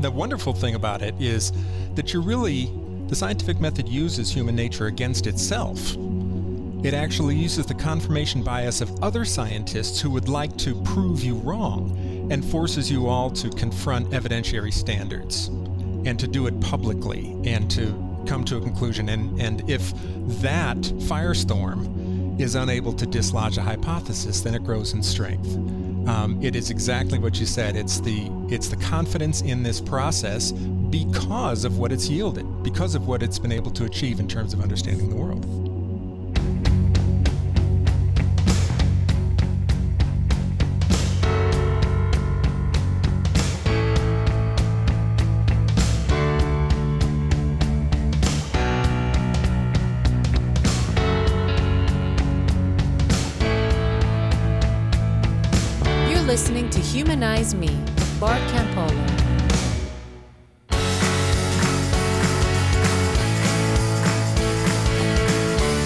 [0.00, 1.52] the wonderful thing about it is
[1.94, 2.70] that you're really,
[3.08, 5.96] the scientific method uses human nature against itself.
[6.82, 11.34] It actually uses the confirmation bias of other scientists who would like to prove you
[11.34, 15.48] wrong and forces you all to confront evidentiary standards
[16.06, 17.92] and to do it publicly and to
[18.26, 19.10] come to a conclusion.
[19.10, 19.92] And, and if
[20.40, 25.58] that firestorm is unable to dislodge a hypothesis, then it grows in strength.
[26.06, 27.76] Um, it is exactly what you said.
[27.76, 33.06] It's the it's the confidence in this process because of what it's yielded, because of
[33.06, 35.59] what it's been able to achieve in terms of understanding the world.
[57.20, 57.68] Humanize Me
[58.18, 58.88] Bart Campolo.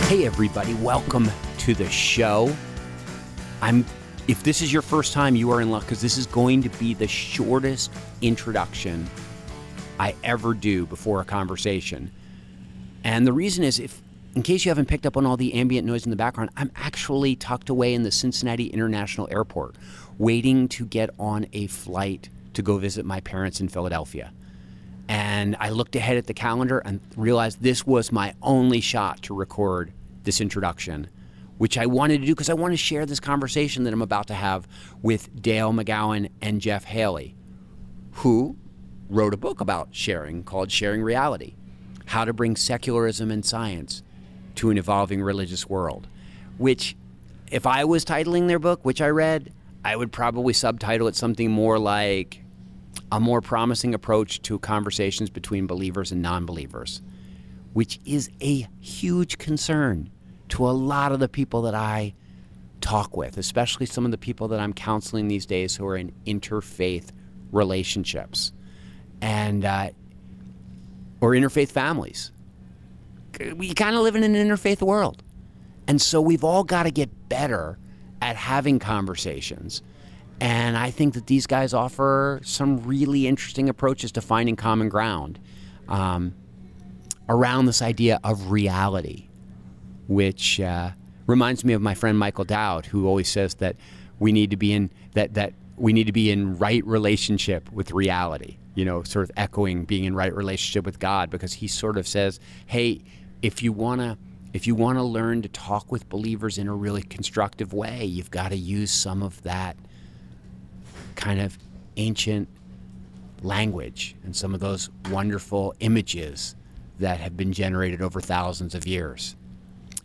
[0.06, 2.54] Hey everybody, welcome to the show.
[3.60, 3.84] I'm
[4.28, 6.68] if this is your first time, you are in luck because this is going to
[6.78, 7.90] be the shortest
[8.22, 9.04] introduction
[9.98, 12.12] I ever do before a conversation.
[13.02, 14.00] And the reason is if
[14.34, 16.72] in case you haven't picked up on all the ambient noise in the background, I'm
[16.74, 19.76] actually tucked away in the Cincinnati International Airport
[20.18, 24.32] waiting to get on a flight to go visit my parents in Philadelphia.
[25.08, 29.34] And I looked ahead at the calendar and realized this was my only shot to
[29.34, 29.92] record
[30.24, 31.08] this introduction,
[31.58, 34.28] which I wanted to do because I want to share this conversation that I'm about
[34.28, 34.66] to have
[35.02, 37.36] with Dale McGowan and Jeff Haley,
[38.12, 38.56] who
[39.08, 41.54] wrote a book about sharing called Sharing Reality
[42.06, 44.02] How to Bring Secularism and Science
[44.56, 46.06] to an Evolving Religious World.
[46.58, 46.96] Which,
[47.50, 49.52] if I was titling their book, which I read,
[49.84, 52.42] I would probably subtitle it something more like
[53.12, 57.02] a more promising approach to conversations between believers and non believers,
[57.72, 60.10] which is a huge concern
[60.48, 62.14] to a lot of the people that I
[62.80, 66.12] talk with, especially some of the people that I'm counseling these days who are in
[66.26, 67.10] interfaith
[67.50, 68.52] relationships
[69.20, 69.90] and uh,
[71.20, 72.30] or interfaith families.
[73.56, 75.22] We kind of live in an interfaith world.
[75.86, 77.78] And so we've all got to get better
[78.22, 79.82] at having conversations.
[80.40, 85.38] And I think that these guys offer some really interesting approaches to finding common ground
[85.88, 86.34] um,
[87.28, 89.28] around this idea of reality,
[90.08, 90.90] which uh,
[91.26, 93.76] reminds me of my friend Michael Dowd, who always says that
[94.18, 97.92] we need to be in that that we need to be in right relationship with
[97.92, 98.58] reality.
[98.74, 102.08] You know, sort of echoing being in right relationship with God, because he sort of
[102.08, 103.02] says, "Hey,
[103.44, 104.18] if you want to."
[104.54, 108.30] if you want to learn to talk with believers in a really constructive way, you've
[108.30, 109.76] got to use some of that
[111.16, 111.58] kind of
[111.96, 112.48] ancient
[113.42, 116.54] language and some of those wonderful images
[117.00, 119.34] that have been generated over thousands of years.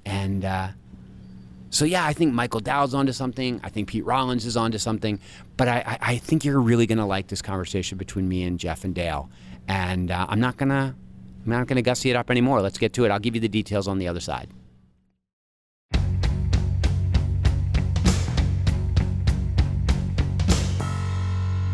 [0.03, 0.69] And uh,
[1.69, 3.61] so, yeah, I think Michael Dowd's onto something.
[3.63, 5.19] I think Pete Rollins is onto something.
[5.57, 8.83] But I, I think you're really going to like this conversation between me and Jeff
[8.83, 9.29] and Dale.
[9.67, 10.95] And uh, I'm not going to
[11.45, 12.61] I'm not going to gussy it up anymore.
[12.61, 13.11] Let's get to it.
[13.11, 14.49] I'll give you the details on the other side.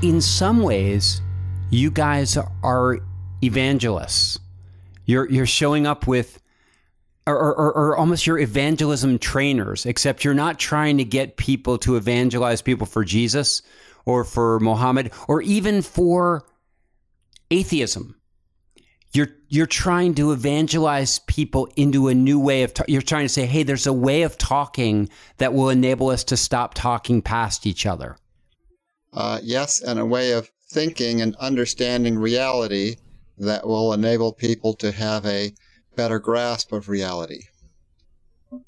[0.02, 1.22] In some ways,
[1.72, 3.00] you guys are
[3.42, 4.40] evangelists.
[5.06, 6.42] You're you're showing up with
[7.28, 11.96] or, or, or, almost your evangelism trainers, except you're not trying to get people to
[11.96, 13.64] evangelize people for Jesus
[14.06, 16.46] or for Mohammed or even for
[17.50, 18.15] atheism
[19.16, 23.30] you're you're trying to evangelize people into a new way of ta- you're trying to
[23.30, 27.66] say hey there's a way of talking that will enable us to stop talking past
[27.66, 28.18] each other.
[29.14, 32.96] Uh, yes and a way of thinking and understanding reality
[33.38, 35.54] that will enable people to have a
[35.96, 37.42] better grasp of reality.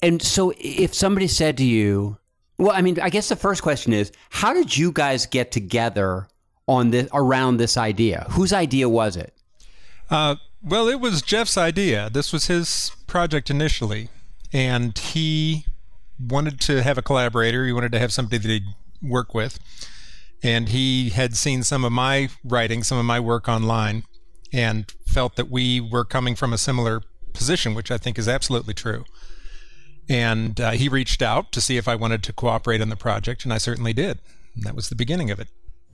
[0.02, 2.18] And so if somebody said to you
[2.58, 6.28] well i mean i guess the first question is how did you guys get together
[6.66, 8.26] on this around this idea?
[8.30, 9.37] Whose idea was it
[10.10, 12.10] uh, well, it was Jeff's idea.
[12.10, 14.08] This was his project initially,
[14.52, 15.64] and he
[16.18, 17.64] wanted to have a collaborator.
[17.64, 18.64] He wanted to have somebody that he'd
[19.02, 19.58] work with,
[20.42, 24.04] and he had seen some of my writing, some of my work online,
[24.52, 27.02] and felt that we were coming from a similar
[27.32, 29.04] position, which I think is absolutely true.
[30.08, 33.44] And uh, he reached out to see if I wanted to cooperate on the project,
[33.44, 34.18] and I certainly did.
[34.54, 35.48] And that was the beginning of it.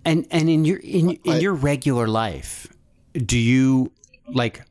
[0.04, 2.68] And and in your in in your regular life,
[3.14, 3.90] do you
[4.28, 4.62] like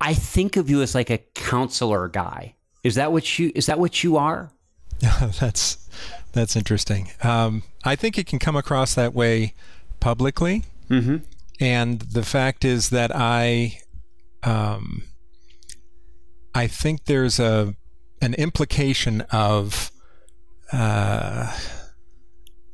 [0.00, 2.54] I think of you as like a counselor guy.
[2.84, 4.52] Is that what you is that what you are?
[5.40, 5.88] that's
[6.32, 7.10] that's interesting.
[7.22, 9.54] Um, I think it can come across that way
[10.00, 10.64] publicly.
[10.88, 11.16] Mm-hmm.
[11.60, 13.80] And the fact is that I,
[14.42, 15.02] um,
[16.54, 17.74] I think there's a
[18.20, 19.90] an implication of
[20.72, 21.56] uh,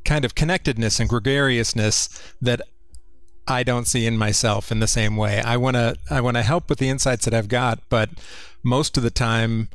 [0.05, 2.09] kind of connectedness and gregariousness
[2.41, 2.63] that
[3.47, 5.41] I don't see in myself in the same way.
[5.41, 8.11] I want to I want to help with the insights that I've got, but
[8.63, 9.69] most of the time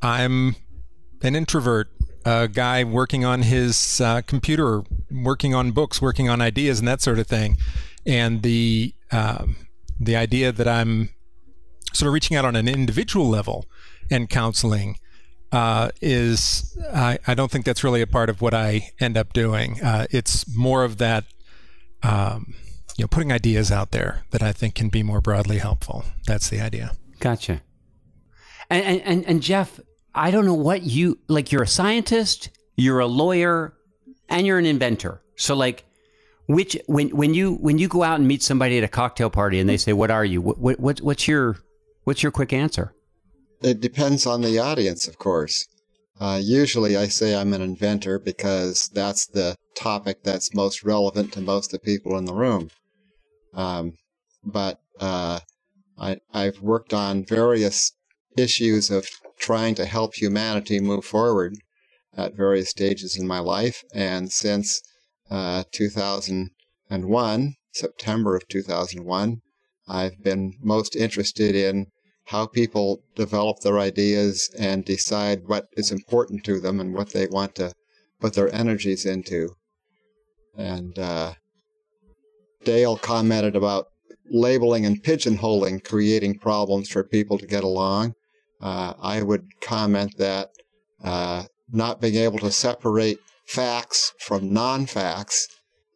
[0.00, 0.56] I'm
[1.22, 1.88] an introvert,
[2.24, 7.02] a guy working on his uh, computer, working on books, working on ideas and that
[7.02, 7.58] sort of thing.
[8.06, 9.56] And the um,
[9.98, 11.10] the idea that I'm
[11.92, 13.66] sort of reaching out on an individual level
[14.10, 14.96] and counseling
[15.52, 19.32] uh, is I, I don't think that's really a part of what I end up
[19.32, 19.82] doing.
[19.82, 21.24] Uh, it's more of that
[22.02, 22.54] um,
[22.96, 26.04] you know putting ideas out there that I think can be more broadly helpful.
[26.26, 26.92] That's the idea.
[27.18, 27.62] Gotcha.
[28.68, 29.80] And and and Jeff,
[30.14, 31.52] I don't know what you like.
[31.52, 33.74] You're a scientist, you're a lawyer,
[34.28, 35.22] and you're an inventor.
[35.36, 35.84] So like,
[36.46, 39.58] which when when you when you go out and meet somebody at a cocktail party
[39.58, 41.56] and they say, "What are you?" What, what what's your
[42.04, 42.94] what's your quick answer?
[43.62, 45.66] It depends on the audience, of course.
[46.18, 51.40] Uh, usually, I say I'm an inventor because that's the topic that's most relevant to
[51.40, 52.70] most of the people in the room.
[53.54, 53.94] Um,
[54.44, 55.40] but uh,
[55.98, 57.92] I, I've worked on various
[58.36, 59.06] issues of
[59.38, 61.54] trying to help humanity move forward
[62.16, 63.82] at various stages in my life.
[63.94, 64.82] And since
[65.30, 69.42] uh, 2001, September of 2001,
[69.88, 71.86] I've been most interested in
[72.26, 77.26] how people develop their ideas and decide what is important to them and what they
[77.26, 77.72] want to
[78.20, 79.56] put their energies into.
[80.56, 81.34] And uh,
[82.64, 83.86] Dale commented about
[84.30, 88.14] labeling and pigeonholing creating problems for people to get along.
[88.60, 90.50] Uh, I would comment that
[91.02, 95.48] uh, not being able to separate facts from non-facts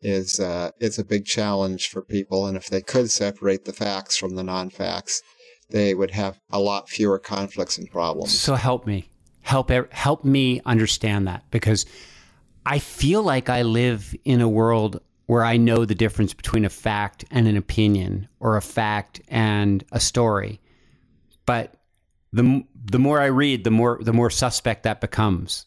[0.03, 2.47] is uh, is a big challenge for people.
[2.47, 5.23] And if they could separate the facts from the non-facts,
[5.71, 8.39] they would have a lot fewer conflicts and problems.
[8.39, 9.09] So help me,
[9.43, 11.87] help help me understand that because
[12.67, 16.71] I feel like I live in a world where I know the difference between a
[16.71, 20.61] fact and an opinion, or a fact and a story,
[21.47, 21.75] but
[22.33, 25.67] the the more I read, the more the more suspect that becomes.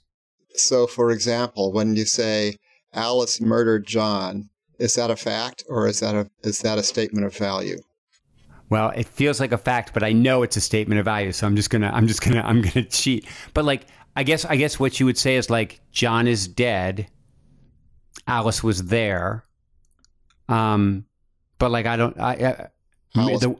[0.56, 2.56] So, for example, when you say
[2.94, 4.50] Alice murdered John,
[4.80, 7.78] is that a fact or is that a is that a statement of value?
[8.70, 11.48] Well, it feels like a fact, but I know it's a statement of value, so
[11.48, 13.26] I'm just gonna I'm just gonna I'm gonna cheat.
[13.54, 17.08] But like I guess I guess what you would say is like John is dead.
[18.28, 19.46] Alice was there.
[20.50, 21.06] Um,
[21.60, 22.68] but like I don't I, I
[23.16, 23.56] Alice, the,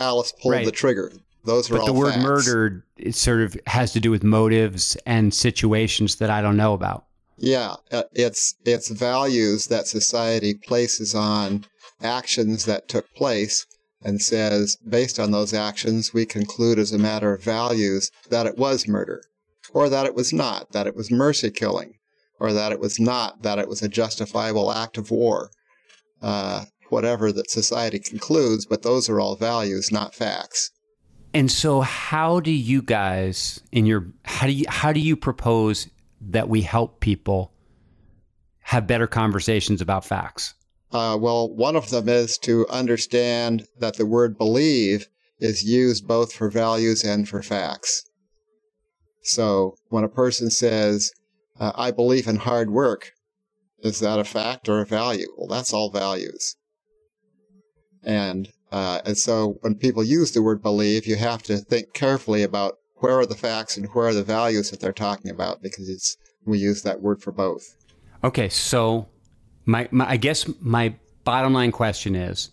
[0.00, 0.64] Alice pulled right.
[0.64, 1.12] the trigger.
[1.44, 2.22] Those are but the word facts.
[2.22, 6.72] murdered it sort of has to do with motives and situations that I don't know
[6.72, 7.06] about.
[7.36, 11.64] Yeah, uh, it's it's values that society places on
[12.00, 13.66] actions that took place
[14.04, 18.58] and says, based on those actions, we conclude as a matter of values that it
[18.58, 19.22] was murder,
[19.72, 21.94] or that it was not, that it was mercy killing,
[22.42, 25.48] or that it was not, that it was a justifiable act of war.
[26.20, 30.72] Uh, whatever that society concludes, but those are all values, not facts.
[31.32, 35.88] And so, how do you guys in your how do you how do you propose
[36.20, 37.52] that we help people
[38.60, 40.54] have better conversations about facts?
[40.90, 45.06] Uh, well, one of them is to understand that the word believe
[45.38, 48.04] is used both for values and for facts.
[49.22, 51.12] So when a person says,
[51.58, 53.12] uh, I believe in hard work,
[53.80, 55.26] is that a fact or a value?
[55.36, 56.56] Well, that's all values.
[58.04, 62.42] And, uh, and so when people use the word believe, you have to think carefully
[62.42, 65.88] about where are the facts and where are the values that they're talking about because
[65.88, 67.76] it's, we use that word for both.
[68.24, 69.08] Okay, so
[69.66, 70.94] my, my, I guess my
[71.24, 72.50] bottom line question is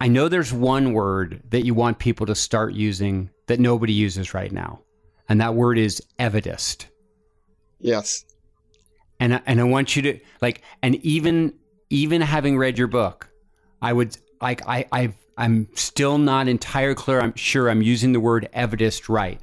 [0.00, 4.34] I know there's one word that you want people to start using that nobody uses
[4.34, 4.80] right now,
[5.28, 6.86] and that word is evidist.
[7.80, 8.24] Yes.
[9.18, 11.54] And and I want you to like, and even
[11.90, 13.30] even having read your book,
[13.82, 17.20] I would like I I I'm still not entirely clear.
[17.20, 19.40] I'm sure I'm using the word evidist right,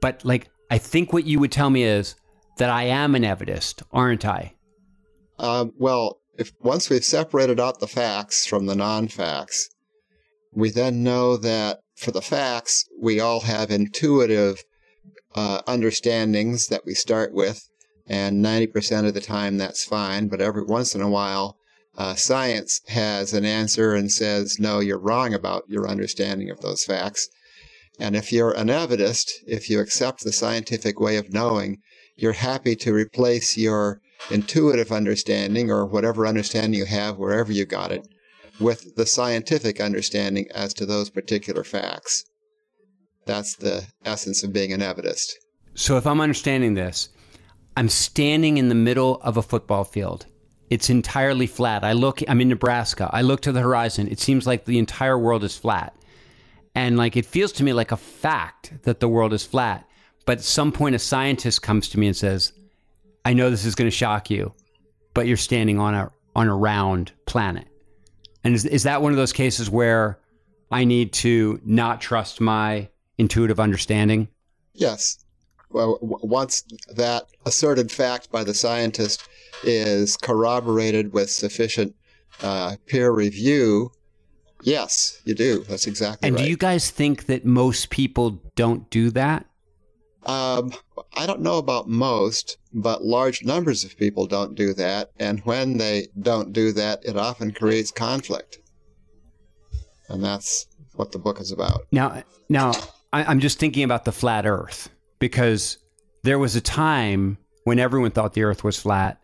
[0.00, 2.14] but like I think what you would tell me is
[2.58, 4.54] that I am an evidist, aren't I?
[5.38, 9.70] Um, well, if once we've separated out the facts from the non-facts,
[10.52, 14.62] we then know that for the facts, we all have intuitive
[15.38, 17.60] uh, understandings that we start with,
[18.08, 20.26] and 90% of the time that's fine.
[20.26, 21.56] But every once in a while,
[21.96, 26.84] uh, science has an answer and says, no, you're wrong about your understanding of those
[26.84, 27.28] facts.
[28.00, 31.78] And if you're an evidist, if you accept the scientific way of knowing,
[32.16, 37.92] you're happy to replace your intuitive understanding or whatever understanding you have wherever you got
[37.92, 38.08] it
[38.58, 42.24] with the scientific understanding as to those particular facts.
[43.28, 45.38] That's the essence of being an evidist.
[45.74, 47.10] So, if I'm understanding this,
[47.76, 50.24] I'm standing in the middle of a football field.
[50.70, 51.84] It's entirely flat.
[51.84, 53.10] I look, I'm in Nebraska.
[53.12, 54.08] I look to the horizon.
[54.08, 55.94] It seems like the entire world is flat.
[56.74, 59.86] And like it feels to me like a fact that the world is flat.
[60.24, 62.52] But at some point, a scientist comes to me and says,
[63.26, 64.54] I know this is going to shock you,
[65.12, 67.68] but you're standing on a, on a round planet.
[68.42, 70.18] And is, is that one of those cases where
[70.70, 74.28] I need to not trust my intuitive understanding?
[74.74, 75.18] Yes.
[75.70, 79.28] Well, once that asserted fact by the scientist
[79.62, 81.94] is corroborated with sufficient
[82.42, 83.90] uh, peer review,
[84.62, 85.64] yes, you do.
[85.68, 86.44] That's exactly And right.
[86.44, 89.44] do you guys think that most people don't do that?
[90.24, 90.72] Um,
[91.16, 95.10] I don't know about most, but large numbers of people don't do that.
[95.18, 98.58] And when they don't do that, it often creates conflict.
[100.08, 101.82] And that's what the book is about.
[101.92, 102.72] Now, now
[103.12, 104.88] I, I'm just thinking about the flat Earth
[105.18, 105.78] because
[106.22, 109.20] there was a time when everyone thought the Earth was flat,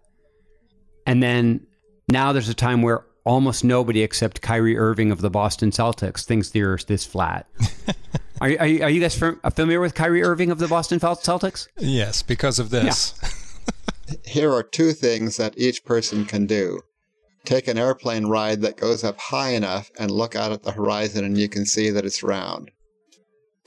[1.06, 1.66] and then
[2.08, 6.50] now there's a time where almost nobody except Kyrie Irving of the Boston Celtics thinks
[6.50, 7.46] the Earth is flat.
[8.40, 9.14] are, you- are, you- are you guys
[9.54, 11.68] familiar with Kyrie Irving of the Boston Celtics?
[11.78, 13.18] Yes, because of this.
[14.26, 16.80] Here are two things that each person can do.
[17.46, 21.24] Take an airplane ride that goes up high enough and look out at the horizon
[21.24, 22.70] and you can see that it's round.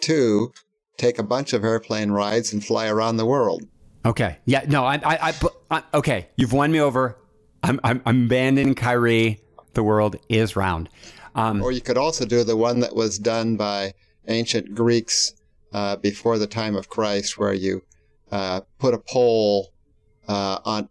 [0.01, 0.53] Two,
[0.97, 3.63] take a bunch of airplane rides and fly around the world.
[4.05, 4.37] Okay.
[4.45, 4.63] Yeah.
[4.67, 4.85] No.
[4.85, 4.95] I.
[4.95, 5.27] I.
[5.29, 6.27] I, but- I okay.
[6.37, 7.17] You've won me over.
[7.63, 7.79] I'm.
[7.83, 9.41] I'm, I'm abandoning Kyrie.
[9.73, 10.89] The world is round.
[11.35, 13.93] Um, Or you could also do the one that was done by
[14.27, 15.33] ancient Greeks
[15.71, 17.83] uh, before the time of Christ, where you
[18.31, 19.71] uh, put a pole
[20.27, 20.89] uh, on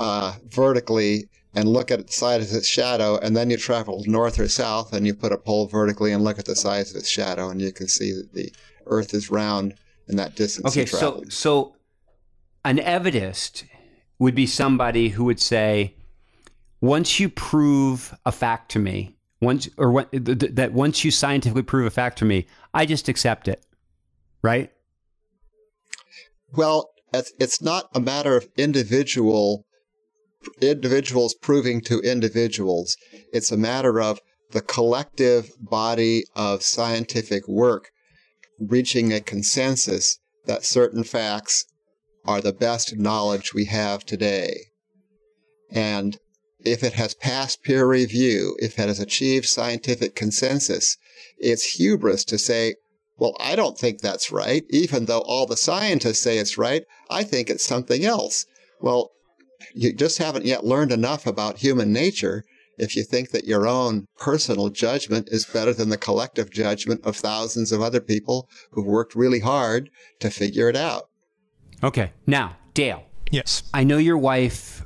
[0.00, 4.38] uh, vertically and look at the side of its shadow, and then you travel north
[4.38, 7.08] or south, and you put a pole vertically and look at the size of its
[7.08, 8.52] shadow, and you can see that the
[8.86, 9.74] Earth is round
[10.06, 11.74] in that distance Okay, so so
[12.64, 13.64] an evidist
[14.18, 15.94] would be somebody who would say,
[16.80, 21.62] once you prove a fact to me, once or what th- that once you scientifically
[21.62, 23.64] prove a fact to me, I just accept it,
[24.42, 24.70] right?
[26.52, 29.64] Well, it's, it's not a matter of individual
[30.60, 32.96] individuals proving to individuals.
[33.32, 37.90] It's a matter of the collective body of scientific work
[38.58, 41.64] reaching a consensus that certain facts
[42.24, 44.56] are the best knowledge we have today.
[45.70, 46.18] And
[46.60, 50.96] if it has passed peer review, if it has achieved scientific consensus,
[51.38, 52.76] it's hubris to say,
[53.18, 54.64] well, I don't think that's right.
[54.70, 58.44] Even though all the scientists say it's right, I think it's something else.
[58.80, 59.12] Well,
[59.74, 62.44] you just haven't yet learned enough about human nature
[62.78, 67.16] if you think that your own personal judgment is better than the collective judgment of
[67.16, 69.88] thousands of other people who've worked really hard
[70.20, 71.08] to figure it out.
[71.82, 72.12] Okay.
[72.26, 73.62] Now, Dale, Yes.
[73.74, 74.84] I know your wife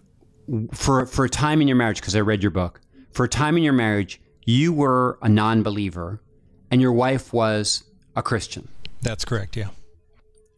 [0.72, 2.80] for for a time in your marriage because I read your book.
[3.12, 6.22] For a time in your marriage, you were a non-believer,
[6.70, 7.84] and your wife was
[8.16, 8.68] a Christian.
[9.02, 9.56] That's correct.
[9.56, 9.68] Yeah.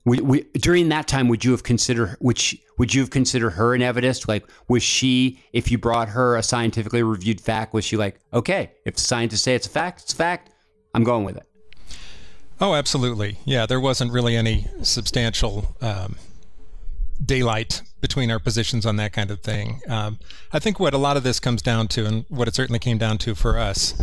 [0.04, 3.76] Would, would, during that time, would you have considered which would you have considered her
[3.76, 4.26] an evidist?
[4.26, 8.72] Like, was she, if you brought her a scientifically reviewed fact, was she like, okay,
[8.84, 10.50] if the scientists say it's a fact, it's a fact,
[10.92, 11.46] I'm going with it.
[12.60, 13.38] Oh, absolutely.
[13.44, 16.16] Yeah, there wasn't really any substantial um,
[17.24, 19.80] daylight between our positions on that kind of thing.
[19.86, 20.18] Um,
[20.52, 22.98] I think what a lot of this comes down to, and what it certainly came
[22.98, 23.94] down to for us,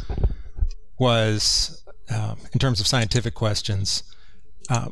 [0.98, 4.04] was um, in terms of scientific questions.
[4.70, 4.92] Uh,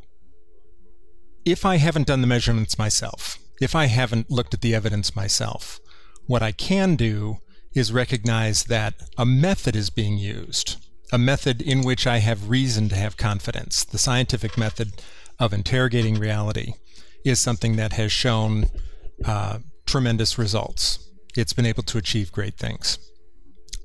[1.46, 5.80] if I haven't done the measurements myself, if I haven't looked at the evidence myself,
[6.26, 7.38] what I can do
[7.74, 10.78] is recognize that a method is being used,
[11.12, 13.84] a method in which I have reason to have confidence.
[13.84, 15.02] The scientific method
[15.40, 16.74] of interrogating reality
[17.24, 18.70] is something that has shown
[19.26, 21.00] uh, tremendous results.
[21.36, 22.98] It's been able to achieve great things.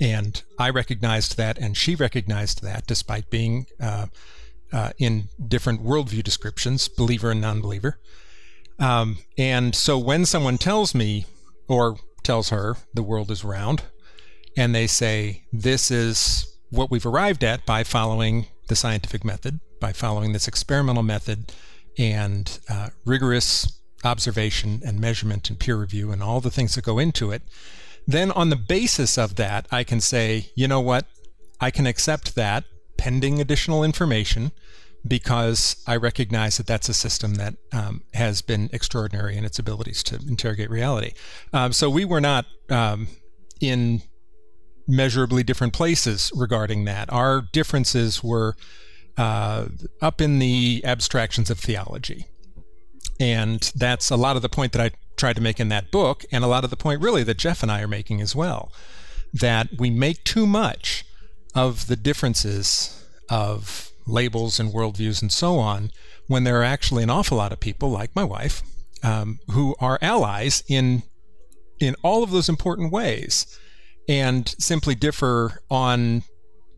[0.00, 4.07] And I recognized that, and she recognized that, despite being uh,
[4.73, 7.99] uh, in different worldview descriptions, believer and non believer.
[8.82, 11.24] Um, and so when someone tells me
[11.68, 13.84] or tells her the world is round,
[14.56, 19.92] and they say, This is what we've arrived at by following the scientific method, by
[19.92, 21.52] following this experimental method,
[21.96, 26.98] and uh, rigorous observation and measurement and peer review and all the things that go
[26.98, 27.42] into it,
[28.06, 31.06] then on the basis of that, I can say, you know what,
[31.60, 32.64] I can accept that
[32.96, 34.50] pending additional information
[35.06, 40.02] because I recognize that that's a system that um, has been extraordinary in its abilities
[40.04, 41.12] to interrogate reality.
[41.52, 43.09] Um, so we were not um,
[43.61, 44.02] in
[44.87, 47.12] measurably different places regarding that.
[47.12, 48.56] Our differences were
[49.16, 49.66] uh,
[50.00, 52.26] up in the abstractions of theology.
[53.21, 56.25] And that's a lot of the point that I tried to make in that book,
[56.32, 58.73] and a lot of the point, really, that Jeff and I are making as well.
[59.32, 61.04] That we make too much
[61.54, 65.90] of the differences of labels and worldviews and so on
[66.26, 68.62] when there are actually an awful lot of people, like my wife,
[69.02, 71.02] um, who are allies in
[71.80, 73.59] in all of those important ways
[74.09, 76.23] and simply differ on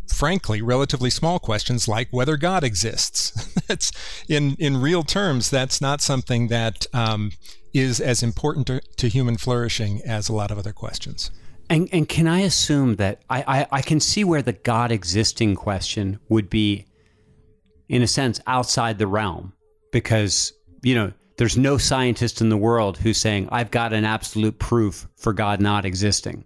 [0.08, 3.32] frankly relatively small questions like whether God exists.
[3.68, 3.92] that's
[4.28, 5.50] in in real terms.
[5.50, 7.32] That's not something that um,
[7.72, 11.30] is as important to, to, human flourishing as a lot of other questions.
[11.68, 15.56] And and can I assume that I, I, I can see where the God existing
[15.56, 16.86] question would be,
[17.88, 19.52] in a sense, outside the realm
[19.92, 24.58] because you know there's no scientist in the world who's saying I've got an absolute
[24.58, 26.44] proof for God not existing.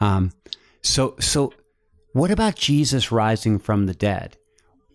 [0.00, 0.32] Um,
[0.82, 1.52] so so
[2.12, 4.36] what about Jesus rising from the dead?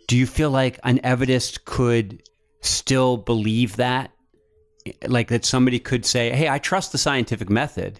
[0.08, 2.24] Do you feel like an evidist could
[2.62, 4.12] still believe that?
[5.08, 8.00] Like that somebody could say, hey, I trust the scientific method,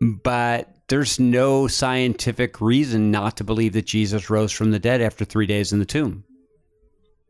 [0.00, 5.24] but there's no scientific reason not to believe that Jesus rose from the dead after
[5.24, 6.22] three days in the tomb.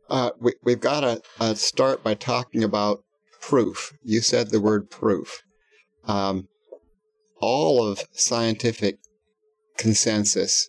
[0.09, 3.03] Uh, we, have got to uh, start by talking about
[3.41, 3.93] proof.
[4.03, 5.41] You said the word proof.
[6.05, 6.47] Um,
[7.39, 8.97] all of scientific
[9.77, 10.67] consensus.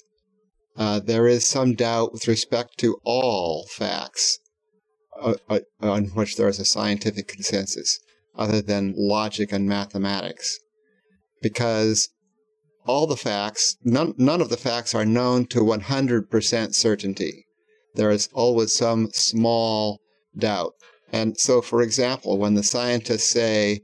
[0.76, 4.38] Uh, there is some doubt with respect to all facts
[5.21, 7.99] uh, uh, on which there is a scientific consensus,
[8.37, 10.59] other than logic and mathematics,
[11.42, 12.11] because
[12.87, 17.48] all the facts, none, none of the facts are known to 100% certainty.
[17.99, 20.00] There is always some small
[20.37, 20.75] doubt.
[21.12, 23.81] And so, for example, when the scientists say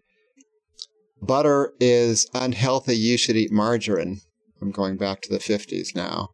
[1.21, 4.21] butter is unhealthy, you should eat margarine,
[4.62, 6.28] I'm going back to the 50s now.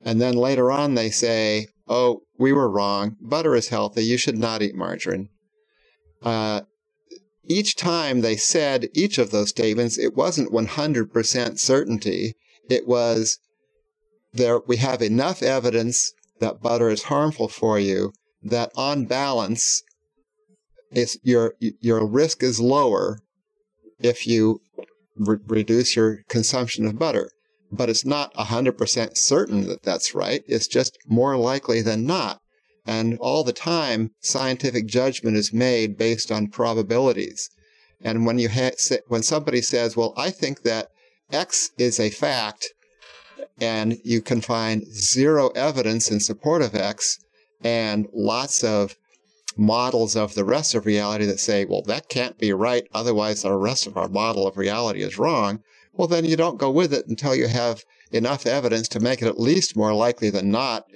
[0.00, 3.16] And then later on, they say, oh, we were wrong.
[3.20, 4.02] Butter is healthy.
[4.02, 5.28] You should not eat margarine.
[6.22, 6.62] Uh,
[7.44, 12.34] each time they said each of those statements, it wasn't 100% certainty.
[12.70, 13.38] It was
[14.32, 19.82] there, we have enough evidence that butter is harmful for you that on balance,
[20.90, 23.20] it's, your, your risk is lower
[24.00, 24.60] if you
[25.16, 27.30] re- reduce your consumption of butter
[27.72, 30.42] but it's not 100% certain that that's right.
[30.46, 32.40] It's just more likely than not.
[32.84, 37.48] And all the time, scientific judgment is made based on probabilities.
[38.00, 38.70] And when you ha-
[39.08, 40.88] when somebody says, "Well, I think that
[41.30, 42.72] X is a fact,"
[43.60, 47.18] and you can find zero evidence in support of X,
[47.62, 48.96] and lots of
[49.56, 53.52] models of the rest of reality that say, "Well, that can't be right, otherwise the
[53.52, 55.62] rest of our model of reality is wrong."
[56.00, 59.28] well, then you don't go with it until you have enough evidence to make it
[59.28, 60.86] at least more likely than not,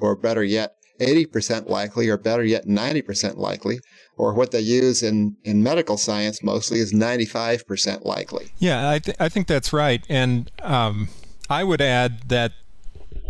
[0.00, 3.80] or better yet, 80% likely, or better yet, 90% likely,
[4.16, 8.52] or what they use in, in medical science mostly is 95% likely.
[8.58, 10.02] Yeah, I, th- I think that's right.
[10.08, 11.08] And um,
[11.52, 12.52] I would add that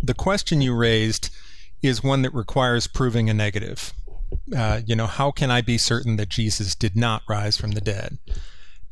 [0.01, 1.29] the question you raised
[1.81, 3.93] is one that requires proving a negative.
[4.55, 7.81] Uh, you know, how can I be certain that Jesus did not rise from the
[7.81, 8.17] dead?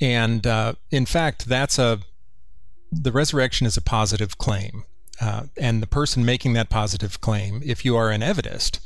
[0.01, 1.99] And uh, in fact, that's a
[2.91, 4.83] the resurrection is a positive claim.
[5.21, 8.81] Uh, and the person making that positive claim, if you are an evidist,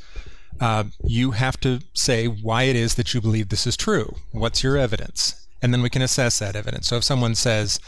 [0.60, 4.14] uh, you have to say why it is that you believe this is true.
[4.30, 5.48] What's your evidence?
[5.60, 6.86] And then we can assess that evidence.
[6.86, 7.80] So if someone says,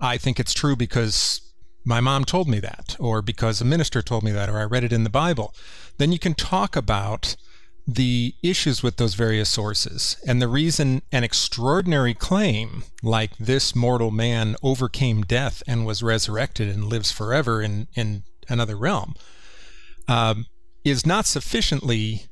[0.00, 1.40] I think it's true because
[1.86, 4.84] my mom told me that, or because a minister told me that, or I read
[4.84, 5.54] it in the Bible,
[5.98, 7.36] then you can talk about
[7.86, 14.10] the issues with those various sources and the reason an extraordinary claim like this mortal
[14.10, 19.14] man overcame death and was resurrected and lives forever in, in another realm
[20.08, 20.46] um,
[20.84, 22.26] is not sufficiently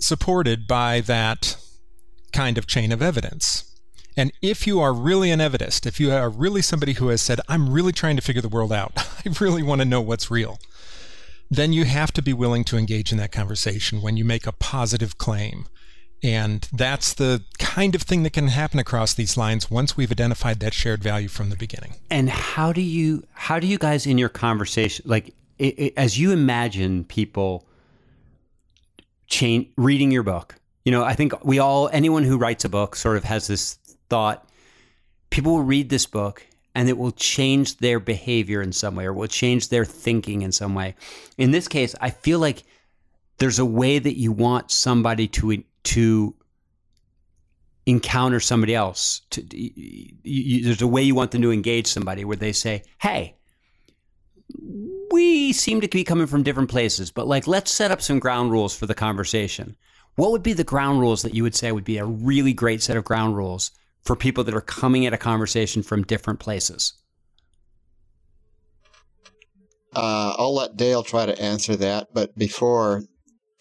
[0.00, 1.56] supported by that
[2.32, 3.71] kind of chain of evidence.
[4.16, 7.40] And if you are really an evidist, if you are really somebody who has said,
[7.48, 10.58] I'm really trying to figure the world out, I really want to know what's real,
[11.50, 14.52] then you have to be willing to engage in that conversation when you make a
[14.52, 15.66] positive claim.
[16.22, 20.60] And that's the kind of thing that can happen across these lines once we've identified
[20.60, 21.94] that shared value from the beginning.
[22.10, 26.18] And how do you how do you guys in your conversation like it, it, as
[26.18, 27.66] you imagine people
[29.26, 30.54] change reading your book?
[30.84, 33.78] You know, I think we all anyone who writes a book sort of has this
[34.12, 34.46] thought
[35.30, 39.14] people will read this book and it will change their behavior in some way or
[39.14, 40.94] will change their thinking in some way.
[41.38, 42.64] In this case, I feel like
[43.38, 46.34] there's a way that you want somebody to to
[47.86, 49.22] encounter somebody else.
[49.30, 52.82] To, you, you, there's a way you want them to engage somebody where they say,
[53.00, 53.36] "Hey,
[55.10, 58.50] we seem to be coming from different places, but like let's set up some ground
[58.50, 59.74] rules for the conversation.
[60.16, 62.82] What would be the ground rules that you would say would be a really great
[62.82, 63.70] set of ground rules
[64.02, 66.94] for people that are coming at a conversation from different places?
[69.94, 73.02] Uh, I'll let Dale try to answer that, but before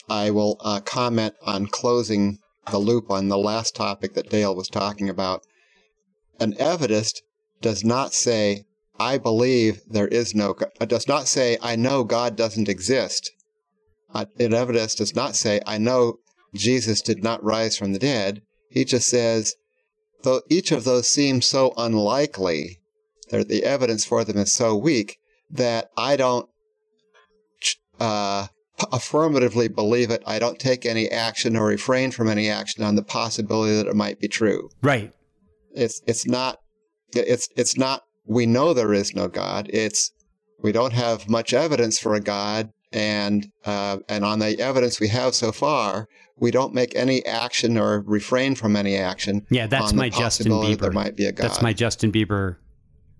[0.09, 4.67] I will uh, comment on closing the loop on the last topic that Dale was
[4.67, 5.43] talking about.
[6.39, 7.21] An evidist
[7.61, 8.65] does not say,
[8.99, 10.69] I believe there is no God.
[10.79, 13.31] It does not say, I know God doesn't exist.
[14.13, 16.17] Uh, an evidist does not say, I know
[16.53, 18.41] Jesus did not rise from the dead.
[18.69, 19.55] He just says,
[20.23, 22.79] though each of those seems so unlikely,
[23.29, 25.17] the evidence for them is so weak
[25.49, 26.49] that I don't
[27.99, 28.47] uh,
[28.91, 30.23] affirmatively believe it.
[30.25, 33.95] I don't take any action or refrain from any action on the possibility that it
[33.95, 34.69] might be true.
[34.81, 35.13] Right.
[35.73, 36.59] It's it's not
[37.13, 39.69] it's it's not we know there is no God.
[39.71, 40.11] It's
[40.61, 45.07] we don't have much evidence for a God, and uh, and on the evidence we
[45.09, 49.45] have so far, we don't make any action or refrain from any action.
[49.49, 50.79] Yeah, that's my Justin Bieber.
[50.79, 51.43] There might be a God.
[51.43, 52.57] That's my Justin Bieber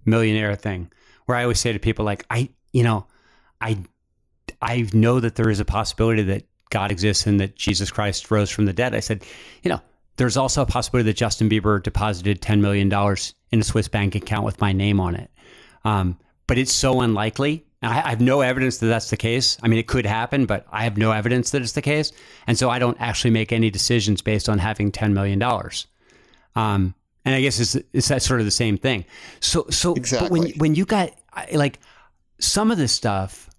[0.05, 0.91] millionaire thing,
[1.25, 3.05] where I always say to people like, I, you know,
[3.61, 3.77] I,
[4.61, 8.49] I know that there is a possibility that God exists and that Jesus Christ rose
[8.49, 8.95] from the dead.
[8.95, 9.23] I said,
[9.63, 9.81] you know,
[10.17, 12.91] there's also a possibility that Justin Bieber deposited $10 million
[13.51, 15.29] in a Swiss bank account with my name on it.
[15.83, 17.65] Um, but it's so unlikely.
[17.81, 19.57] I, I have no evidence that that's the case.
[19.63, 22.11] I mean, it could happen, but I have no evidence that it's the case.
[22.47, 25.41] And so I don't actually make any decisions based on having $10 million.
[26.55, 29.05] Um, and I guess it's, it's that sort of the same thing.
[29.39, 30.29] So, so exactly.
[30.29, 31.11] but when, when you got
[31.53, 31.79] like
[32.39, 33.49] some of this stuff,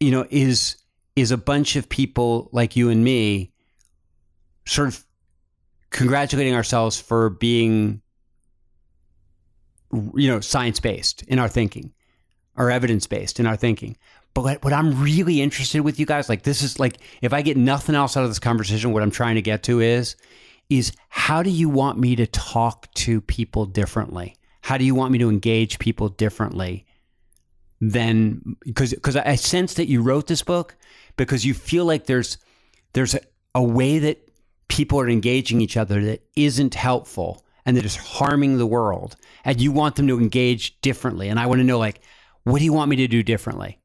[0.00, 0.76] you know, is,
[1.16, 3.52] is a bunch of people like you and me
[4.66, 5.04] sort of
[5.90, 8.00] congratulating ourselves for being
[10.14, 11.92] you know science based in our thinking
[12.56, 13.96] or evidence based in our thinking.
[14.34, 17.58] But what i'm really interested with you guys like this is like if i get
[17.58, 20.16] nothing else out of this conversation what i'm trying to get to is
[20.78, 24.36] is how do you want me to talk to people differently?
[24.62, 26.86] How do you want me to engage people differently
[27.80, 30.76] than because because i sense that you wrote this book
[31.16, 32.38] because you feel like there's
[32.92, 33.20] there's a,
[33.56, 34.30] a way that
[34.68, 39.60] people are engaging each other that isn't helpful and that is harming the world and
[39.60, 41.28] you want them to engage differently.
[41.28, 42.00] And i want to know like
[42.44, 43.78] what do you want me to do differently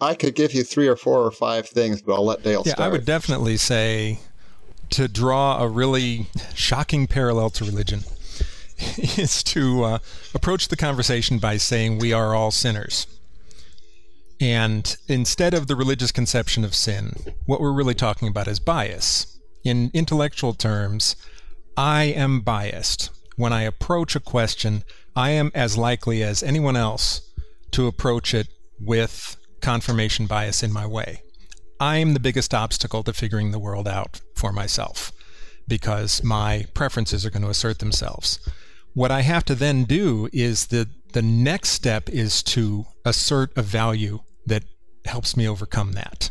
[0.00, 2.72] i could give you three or four or five things but i'll let dale yeah
[2.72, 2.88] start.
[2.88, 4.18] i would definitely say
[4.90, 8.00] to draw a really shocking parallel to religion
[8.96, 9.98] is to uh,
[10.34, 13.06] approach the conversation by saying we are all sinners
[14.40, 17.12] and instead of the religious conception of sin
[17.46, 19.30] what we're really talking about is bias
[19.64, 21.16] in intellectual terms,
[21.76, 23.10] I am biased.
[23.36, 24.84] When I approach a question,
[25.16, 27.29] I am as likely as anyone else
[27.72, 28.48] to approach it
[28.80, 31.22] with confirmation bias in my way.
[31.78, 35.12] I am the biggest obstacle to figuring the world out for myself
[35.66, 38.38] because my preferences are going to assert themselves.
[38.94, 43.62] What I have to then do is the the next step is to assert a
[43.62, 44.62] value that
[45.04, 46.30] helps me overcome that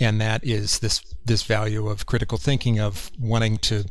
[0.00, 3.84] and that is this this value of critical thinking of wanting to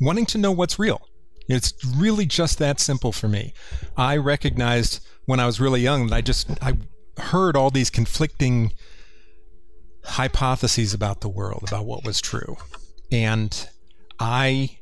[0.00, 1.06] wanting to know what's real.
[1.48, 3.52] It's really just that simple for me.
[3.96, 6.74] I recognized when I was really young that I just I
[7.18, 8.72] heard all these conflicting
[10.04, 12.56] hypotheses about the world, about what was true.
[13.12, 13.68] And
[14.18, 14.78] I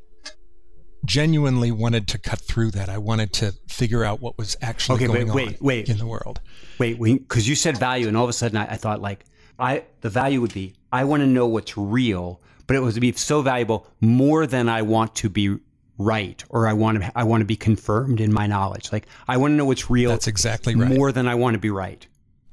[1.05, 2.89] genuinely wanted to cut through that.
[2.89, 5.89] I wanted to figure out what was actually okay, going wait, wait, on wait.
[5.89, 6.41] in the world.
[6.77, 9.25] Wait, because you said value, and all of a sudden I, I thought like
[9.57, 13.11] I the value would be I want to know what's real, but it would be
[13.13, 15.57] so valuable more than I want to be
[15.99, 18.91] right or I want to I want to be confirmed in my knowledge.
[18.91, 20.09] Like I want to know what's real.
[20.09, 20.89] That's exactly right.
[20.89, 22.07] More than I want to be right.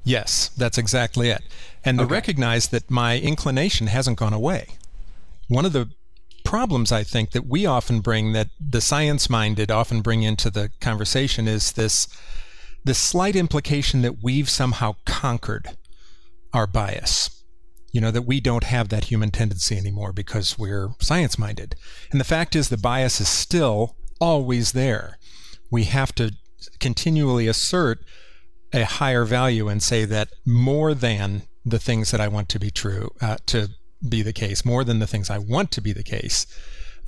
[0.04, 1.42] Yes, that's exactly it.
[1.84, 2.06] And okay.
[2.06, 4.68] to recognize that my inclination hasn't gone away.
[5.48, 5.90] One of the
[6.44, 10.70] problems I think that we often bring that the science minded often bring into the
[10.80, 12.06] conversation is this
[12.84, 15.76] this slight implication that we've somehow conquered
[16.52, 17.35] our bias.
[17.96, 21.76] You know, that we don't have that human tendency anymore because we're science minded.
[22.10, 25.16] And the fact is, the bias is still always there.
[25.70, 26.34] We have to
[26.78, 28.04] continually assert
[28.74, 32.70] a higher value and say that more than the things that I want to be
[32.70, 33.70] true, uh, to
[34.06, 36.46] be the case, more than the things I want to be the case,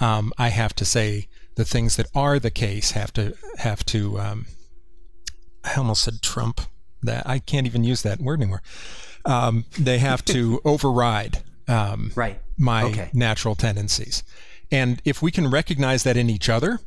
[0.01, 4.19] um, I have to say the things that are the case have to have to.
[4.19, 4.47] Um,
[5.63, 6.63] I almost said Trump.
[7.03, 8.63] That I can't even use that word anymore
[9.29, 12.41] um, they have to override um, right.
[12.57, 13.11] my okay.
[13.13, 14.25] natural tendencies.
[14.71, 16.81] And if we can recognize that in each other,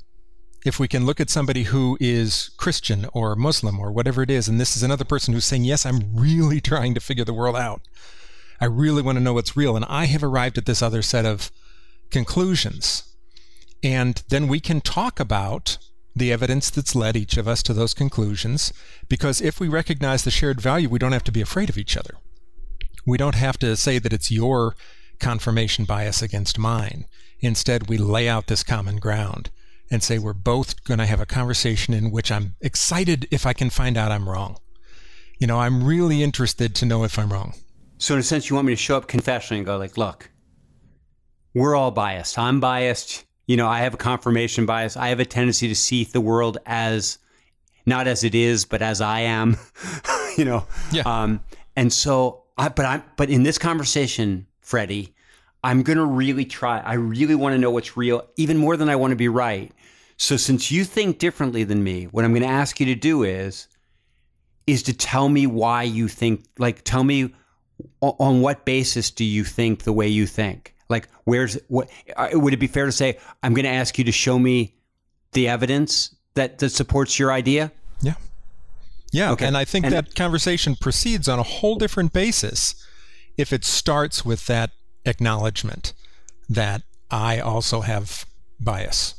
[0.65, 4.47] if we can look at somebody who is Christian or Muslim or whatever it is,
[4.47, 7.55] and this is another person who's saying, Yes, I'm really trying to figure the world
[7.55, 7.81] out.
[8.59, 9.75] I really want to know what's real.
[9.75, 11.51] And I have arrived at this other set of
[12.11, 13.03] conclusions.
[13.83, 15.79] And then we can talk about
[16.15, 18.73] the evidence that's led each of us to those conclusions.
[19.07, 21.95] Because if we recognize the shared value, we don't have to be afraid of each
[21.95, 22.15] other.
[23.05, 24.75] We don't have to say that it's your
[25.19, 27.05] confirmation bias against mine.
[27.39, 29.49] Instead, we lay out this common ground
[29.89, 33.53] and say we're both going to have a conversation in which I'm excited if I
[33.53, 34.57] can find out I'm wrong.
[35.39, 37.55] You know, I'm really interested to know if I'm wrong.
[37.97, 40.29] So, in a sense, you want me to show up confessionally and go, like, look,
[41.53, 42.37] we're all biased.
[42.37, 43.25] I'm biased.
[43.47, 44.95] You know, I have a confirmation bias.
[44.95, 47.17] I have a tendency to see the world as
[47.85, 49.57] not as it is, but as I am.
[50.37, 51.03] you know, yeah.
[51.05, 51.41] Um,
[51.75, 55.13] and so, I, but I'm, but in this conversation, Freddie,
[55.63, 56.79] I'm going to really try.
[56.79, 59.71] I really want to know what's real, even more than I want to be right.
[60.17, 63.23] So since you think differently than me, what I'm going to ask you to do
[63.23, 63.67] is
[64.67, 67.33] is to tell me why you think like tell me
[68.01, 70.75] on what basis do you think the way you think?
[70.91, 74.03] Like where's what uh, would it be fair to say I'm going to ask you
[74.03, 74.75] to show me
[75.31, 77.71] the evidence that that supports your idea?
[78.01, 78.13] Yeah.
[79.11, 79.45] Yeah, Okay.
[79.47, 82.75] and I think And- that conversation proceeds on a whole different basis
[83.37, 84.71] if it starts with that
[85.05, 85.93] acknowledgement
[86.49, 88.25] that I also have
[88.59, 89.15] bias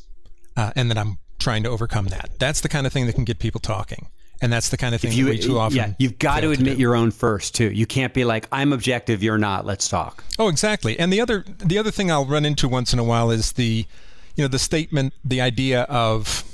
[0.57, 2.31] uh, and that I'm trying to overcome that.
[2.39, 4.09] That's the kind of thing that can get people talking.
[4.43, 5.77] And that's the kind of thing that we too often.
[5.77, 6.81] yeah, you've got to admit do.
[6.81, 7.71] your own first too.
[7.71, 9.65] You can't be like I'm objective, you're not.
[9.65, 10.25] Let's talk.
[10.37, 10.99] Oh, exactly.
[10.99, 13.87] And the other the other thing I'll run into once in a while is the,
[14.35, 16.45] you know, the statement, the idea of.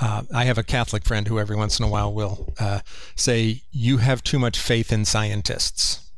[0.00, 2.80] Uh, I have a Catholic friend who every once in a while will uh,
[3.16, 6.08] say, "You have too much faith in scientists.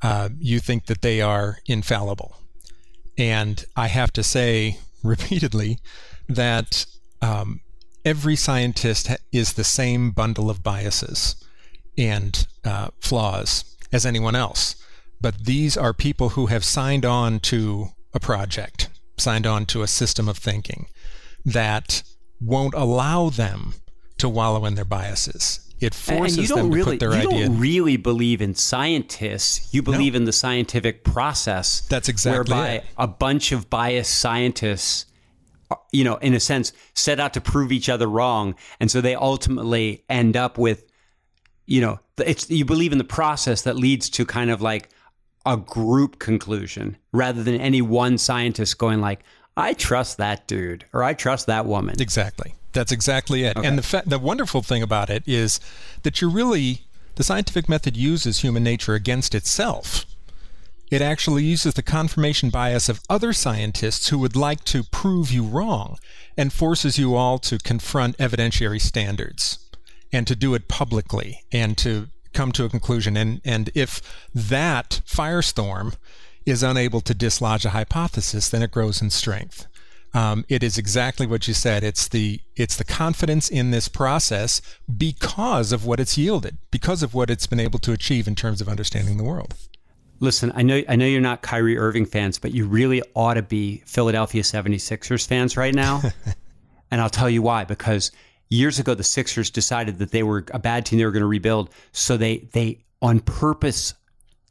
[0.00, 2.38] Uh, you think that they are infallible."
[3.18, 5.78] And I have to say repeatedly
[6.28, 6.86] that
[7.20, 7.60] um,
[8.04, 11.36] every scientist is the same bundle of biases
[11.96, 14.76] and uh, flaws as anyone else.
[15.20, 19.86] But these are people who have signed on to a project, signed on to a
[19.86, 20.86] system of thinking
[21.44, 22.02] that
[22.40, 23.74] won't allow them
[24.18, 25.60] to wallow in their biases.
[25.80, 27.46] It forces you them to really, put their you idea.
[27.46, 29.72] don't really believe in scientists.
[29.74, 31.80] You believe in the scientific process.
[31.82, 32.84] That's exactly whereby it.
[32.96, 35.06] a bunch of biased scientists,
[35.92, 39.14] you know, in a sense, set out to prove each other wrong, and so they
[39.14, 40.84] ultimately end up with,
[41.66, 44.90] you know, it's you believe in the process that leads to kind of like
[45.46, 49.22] a group conclusion rather than any one scientist going like,
[49.56, 51.96] I trust that dude or I trust that woman.
[52.00, 52.54] Exactly.
[52.72, 53.56] That's exactly it.
[53.56, 55.60] And the fa- the wonderful thing about it is
[56.02, 56.82] that you're really
[57.14, 60.04] the scientific method uses human nature against itself.
[60.94, 65.42] It actually uses the confirmation bias of other scientists who would like to prove you
[65.42, 65.98] wrong
[66.36, 69.58] and forces you all to confront evidentiary standards
[70.12, 73.16] and to do it publicly and to come to a conclusion.
[73.16, 74.00] And, and if
[74.32, 75.96] that firestorm
[76.46, 79.66] is unable to dislodge a hypothesis, then it grows in strength.
[80.14, 81.82] Um, it is exactly what you said.
[81.82, 84.62] It's the it's the confidence in this process
[84.96, 88.60] because of what it's yielded, because of what it's been able to achieve in terms
[88.60, 89.56] of understanding the world.
[90.20, 93.42] Listen, I know I know you're not Kyrie Irving fans, but you really ought to
[93.42, 96.02] be Philadelphia 76ers fans right now.
[96.90, 98.12] and I'll tell you why because
[98.48, 101.26] years ago the Sixers decided that they were a bad team they were going to
[101.26, 103.94] rebuild, so they they on purpose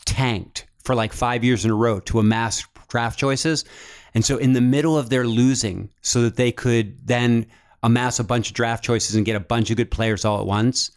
[0.05, 3.65] tanked for like 5 years in a row to amass draft choices.
[4.13, 7.47] And so in the middle of their losing so that they could then
[7.81, 10.45] amass a bunch of draft choices and get a bunch of good players all at
[10.45, 10.91] once,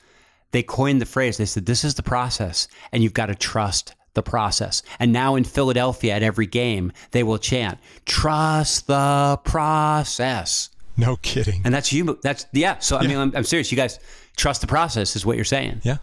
[0.52, 1.36] they coined the phrase.
[1.36, 4.82] They said, This is the process, and you've got to trust the process.
[4.98, 10.70] And now in Philadelphia, at every game, they will chant, Trust the process.
[10.96, 11.62] No kidding.
[11.64, 12.18] And that's you.
[12.22, 12.78] That's, yeah.
[12.80, 13.70] So, I mean, I'm, I'm serious.
[13.70, 14.00] You guys
[14.36, 15.82] trust the process, is what you're saying.
[15.84, 15.98] Yeah.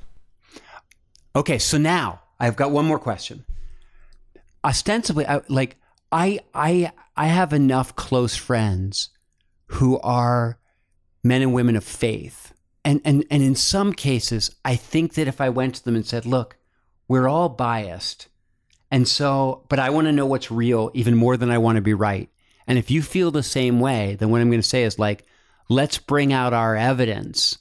[1.36, 3.43] Okay, so now I've got one more question.
[4.63, 5.78] Ostensibly, I, like
[6.12, 9.10] I, I, I have enough close friends
[9.65, 10.60] who are
[11.23, 12.54] men and women of faith,
[12.86, 16.06] and and and in some cases, I think that if I went to them and
[16.06, 16.58] said, "Look,
[17.07, 18.27] we're all biased,
[18.91, 21.81] and so, but I want to know what's real even more than I want to
[21.81, 22.29] be right,"
[22.67, 25.25] and if you feel the same way, then what I'm going to say is like,
[25.69, 27.57] "Let's bring out our evidence."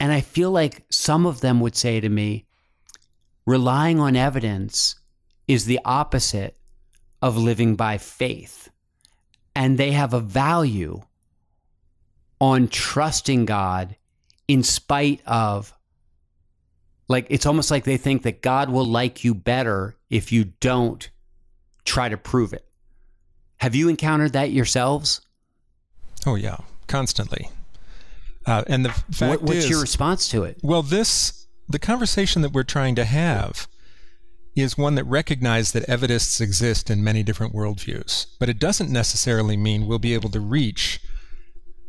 [0.00, 2.46] And I feel like some of them would say to me,
[3.46, 4.96] relying on evidence
[5.46, 6.56] is the opposite
[7.22, 8.70] of living by faith.
[9.54, 11.02] And they have a value
[12.40, 13.96] on trusting God
[14.48, 15.72] in spite of,
[17.08, 21.08] like, it's almost like they think that God will like you better if you don't
[21.84, 22.64] try to prove it.
[23.58, 25.20] Have you encountered that yourselves?
[26.26, 26.58] Oh yeah.
[26.86, 27.50] constantly.
[28.46, 30.58] Uh, and the fact What, what's is, your response to it?
[30.62, 33.66] well, this the conversation that we're trying to have
[34.54, 39.56] is one that recognizes that evidists exist in many different worldviews, but it doesn't necessarily
[39.56, 41.00] mean we'll be able to reach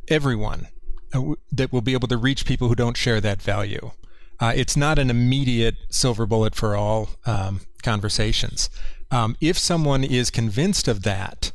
[0.08, 0.68] everyone.
[1.14, 3.92] uh, That we'll be able to reach people who don't share that value.
[4.40, 8.70] Uh, it's not an immediate silver bullet for all um, conversations.
[9.12, 11.52] Um, if someone is convinced of that,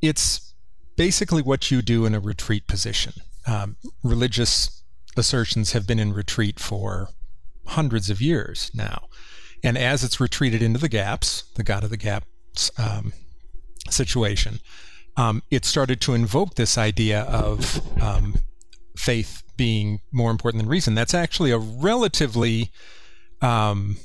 [0.00, 0.52] it's
[0.96, 3.14] basically what you do in a retreat position.
[3.46, 4.82] Um, religious
[5.16, 7.08] assertions have been in retreat for
[7.66, 9.08] hundreds of years now.
[9.62, 13.12] And as it's retreated into the gaps, the God of the Gaps um,
[13.88, 14.58] situation,
[15.16, 18.34] um, it started to invoke this idea of um,
[18.96, 20.96] faith being more important than reason.
[20.96, 22.72] That's actually a relatively,
[23.40, 23.96] um,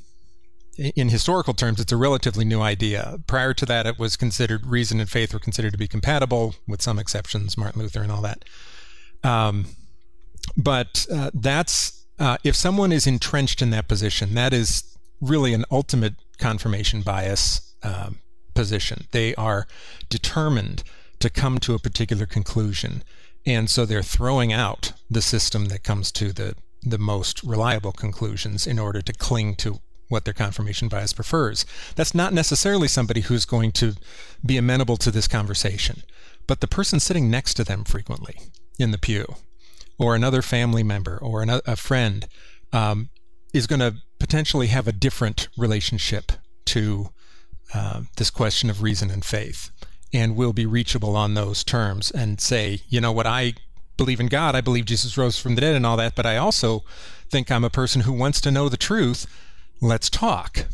[0.78, 3.18] in historical terms, it's a relatively new idea.
[3.26, 6.84] Prior to that, it was considered reason and faith were considered to be compatible, with
[6.84, 8.46] some exceptions, Martin Luther and all that.
[9.24, 9.66] Um,
[10.56, 14.84] but uh, that's uh, if someone is entrenched in that position, that is
[15.20, 18.20] really an ultimate confirmation bias um,
[18.54, 19.08] position.
[19.10, 19.66] They are
[20.08, 20.84] determined
[21.18, 23.04] to come to a particular conclusion,
[23.48, 28.68] and so they're throwing out the system that comes to the the most reliable conclusions
[28.68, 29.80] in order to cling to
[30.10, 31.66] what their confirmation bias prefers.
[31.96, 33.96] That's not necessarily somebody who's going to
[34.46, 36.04] be amenable to this conversation,
[36.46, 38.38] but the person sitting next to them frequently
[38.80, 39.26] in the pew,
[39.98, 42.28] or another family member, or an, a friend,
[42.72, 43.10] um,
[43.54, 46.32] is going to potentially have a different relationship
[46.66, 47.10] to
[47.74, 49.72] uh, this question of reason and faith,
[50.14, 53.54] and will be reachable on those terms and say, you know what, I
[53.98, 56.38] believe in God, I believe Jesus rose from the dead and all that, but I
[56.38, 56.84] also
[57.30, 59.26] think I'm a person who wants to know the truth.
[59.82, 60.66] Let's talk.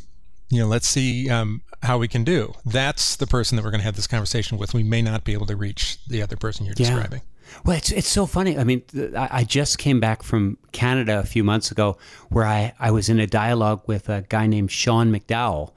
[0.49, 2.53] You know, let's see um, how we can do.
[2.65, 4.73] That's the person that we're going to have this conversation with.
[4.73, 6.89] We may not be able to reach the other person you're Yeah.
[6.91, 7.21] describing.
[7.65, 8.57] Well, it's it's so funny.
[8.57, 11.97] I mean, th- I I just came back from Canada a few months ago,
[12.29, 15.71] where I I was in a dialogue with a guy named Sean McDowell,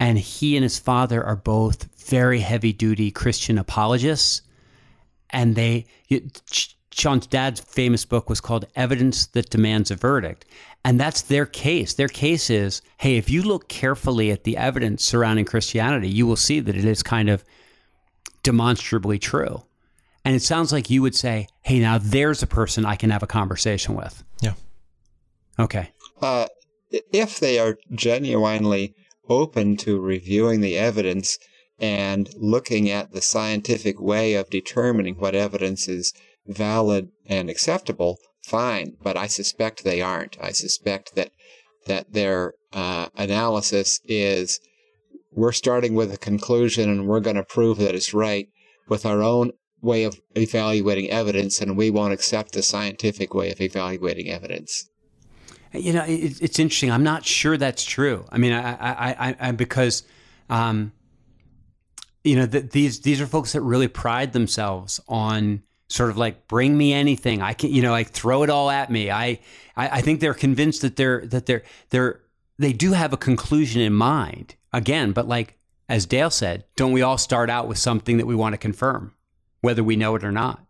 [0.00, 4.42] and he and his father are both very heavy duty Christian apologists,
[5.30, 6.30] and they you-
[6.92, 10.44] Sean's dad's famous book was called Evidence That Demands a Verdict.
[10.84, 11.94] And that's their case.
[11.94, 16.36] Their case is hey, if you look carefully at the evidence surrounding Christianity, you will
[16.36, 17.44] see that it is kind of
[18.42, 19.62] demonstrably true.
[20.24, 23.22] And it sounds like you would say, hey, now there's a person I can have
[23.22, 24.22] a conversation with.
[24.40, 24.54] Yeah.
[25.58, 25.90] Okay.
[26.20, 26.46] Uh,
[26.90, 28.94] if they are genuinely
[29.28, 31.38] open to reviewing the evidence
[31.82, 36.14] and looking at the scientific way of determining what evidence is
[36.46, 38.96] valid and acceptable, fine.
[39.02, 40.38] But I suspect they aren't.
[40.40, 41.32] I suspect that
[41.86, 44.60] that their uh, analysis is
[45.32, 48.46] we're starting with a conclusion and we're going to prove that it's right
[48.88, 53.60] with our own way of evaluating evidence, and we won't accept the scientific way of
[53.60, 54.88] evaluating evidence.
[55.72, 56.92] You know, it, it's interesting.
[56.92, 58.24] I'm not sure that's true.
[58.30, 60.04] I mean, I, I, I, I because,
[60.48, 60.92] um,
[62.24, 66.48] you know, th- these these are folks that really pride themselves on sort of like
[66.48, 67.42] bring me anything.
[67.42, 69.10] I can, you know, like throw it all at me.
[69.10, 69.40] I,
[69.76, 72.20] I, I think they're convinced that they're that they're they're
[72.58, 75.58] they do have a conclusion in mind again, but like
[75.88, 79.14] as Dale said, don't we all start out with something that we want to confirm,
[79.60, 80.64] whether we know it or not?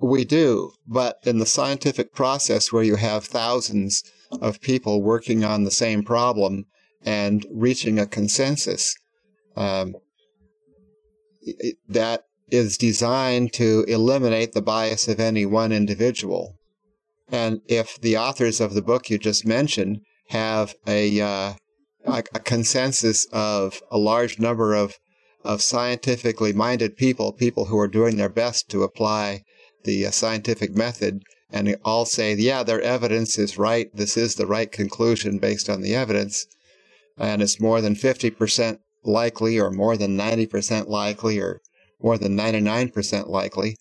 [0.00, 4.04] We do, but in the scientific process where you have thousands
[4.40, 6.66] of people working on the same problem
[7.02, 8.96] and reaching a consensus,
[9.56, 9.94] um,
[11.88, 16.54] that is designed to eliminate the bias of any one individual.
[17.30, 21.54] And if the authors of the book you just mentioned have a uh,
[22.04, 24.98] a, consensus of a large number of
[25.42, 29.42] of scientifically minded people, people who are doing their best to apply
[29.84, 33.94] the uh, scientific method, and all say, yeah, their evidence is right.
[33.94, 36.46] This is the right conclusion based on the evidence.
[37.18, 41.60] And it's more than 50% likely, or more than 90% likely, or
[42.02, 43.76] more than 99% likely.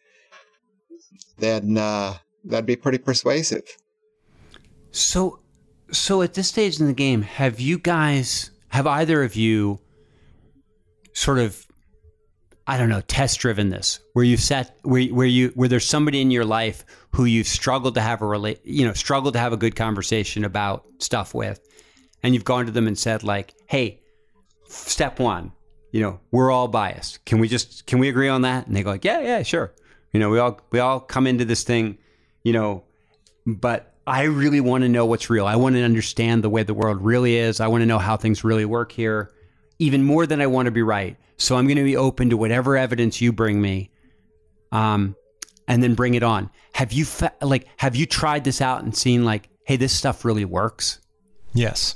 [1.38, 3.64] Then uh, that'd be pretty persuasive.
[4.92, 5.40] So,
[5.92, 9.80] so at this stage in the game, have you guys, have either of you
[11.14, 11.66] sort of,
[12.66, 16.22] I don't know, test driven this, where you've set, where, where you, where there's somebody
[16.22, 19.52] in your life who you've struggled to have a relate, you know, struggled to have
[19.52, 21.60] a good conversation about stuff with,
[22.22, 24.00] and you've gone to them and said like, hey,
[24.74, 25.52] step one,
[25.92, 27.24] you know, we're all biased.
[27.26, 28.68] Can we just, can we agree on that?
[28.68, 29.74] And they go like, yeah, yeah, sure.
[30.12, 31.98] You know, we all, we all come into this thing,
[32.44, 32.84] you know,
[33.46, 35.46] but I really want to know what's real.
[35.46, 37.60] I want to understand the way the world really is.
[37.60, 39.32] I want to know how things really work here,
[39.80, 41.18] even more than I want to be right.
[41.38, 43.92] So I'm going to be open to whatever evidence you bring me.
[44.72, 45.16] Um,
[45.68, 46.50] and then bring it on.
[46.74, 50.26] Have you fa- like have you tried this out and seen like, hey, this stuff
[50.26, 51.00] really works?
[51.54, 51.96] Yes.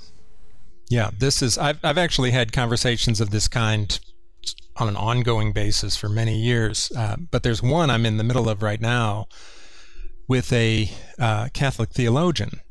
[0.89, 3.99] Yeah, this is I've I've actually had conversations of this kind
[4.77, 6.91] on an ongoing basis for many years.
[6.95, 9.27] Uh, but there's one I'm in the middle of right now
[10.27, 12.61] with a uh, Catholic theologian,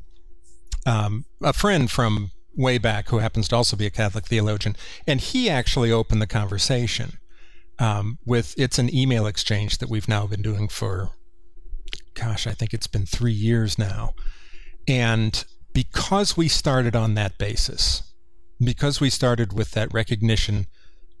[0.85, 5.19] um, a friend from way back who happens to also be a Catholic theologian, and
[5.19, 7.17] he actually opened the conversation
[7.79, 11.11] um, with it's an email exchange that we've now been doing for,
[12.13, 14.13] gosh, I think it's been three years now,
[14.87, 15.43] and
[15.73, 18.01] because we started on that basis,
[18.63, 20.67] because we started with that recognition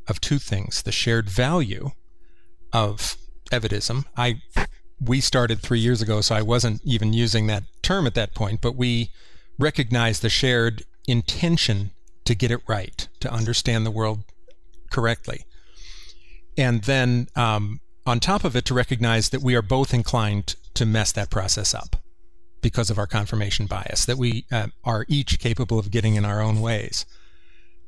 [0.07, 1.91] of two things the shared value
[2.73, 3.17] of
[3.51, 4.05] evidism.
[4.15, 4.41] I
[4.99, 8.61] we started three years ago, so I wasn't even using that term at that point,
[8.61, 9.11] but we
[9.59, 11.91] recognized the shared intention
[12.25, 14.23] to get it right, to understand the world
[14.91, 15.45] correctly.
[16.57, 20.85] And then um, on top of it, to recognize that we are both inclined to
[20.85, 21.97] mess that process up
[22.61, 26.41] because of our confirmation bias, that we uh, are each capable of getting in our
[26.41, 27.05] own ways.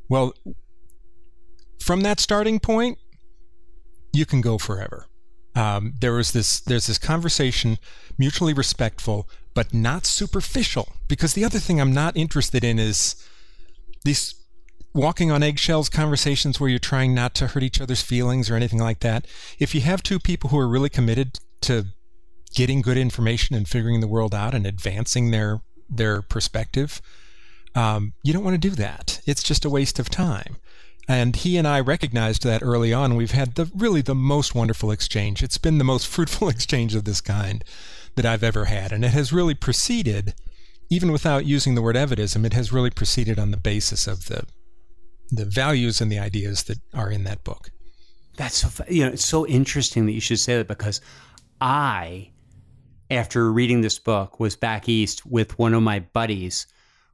[0.09, 0.33] Well,
[1.79, 2.97] from that starting point,
[4.11, 5.05] you can go forever.
[5.55, 7.77] Um, there was this there's this conversation,
[8.17, 10.89] mutually respectful, but not superficial.
[11.07, 13.15] Because the other thing I'm not interested in is
[14.03, 14.35] these
[14.93, 18.79] walking on eggshells conversations where you're trying not to hurt each other's feelings or anything
[18.79, 19.27] like that.
[19.59, 21.85] If you have two people who are really committed to
[22.55, 27.01] getting good information and figuring the world out and advancing their their perspective,
[27.79, 29.21] um, you don't want to do that.
[29.25, 30.57] It's just a waste of time.
[31.07, 33.15] And he and I recognized that early on.
[33.15, 35.41] We've had the really the most wonderful exchange.
[35.41, 37.63] It's been the most fruitful exchange of this kind
[38.15, 38.91] that I've ever had.
[38.91, 40.33] And it has really proceeded,
[40.89, 44.43] even without using the word evidism, it has really proceeded on the basis of the
[45.31, 47.69] the values and the ideas that are in that book.
[48.35, 51.01] That's so, you know, it's so interesting that you should say that because
[51.61, 52.31] I,
[53.11, 56.65] after reading this book, was back east with one of my buddies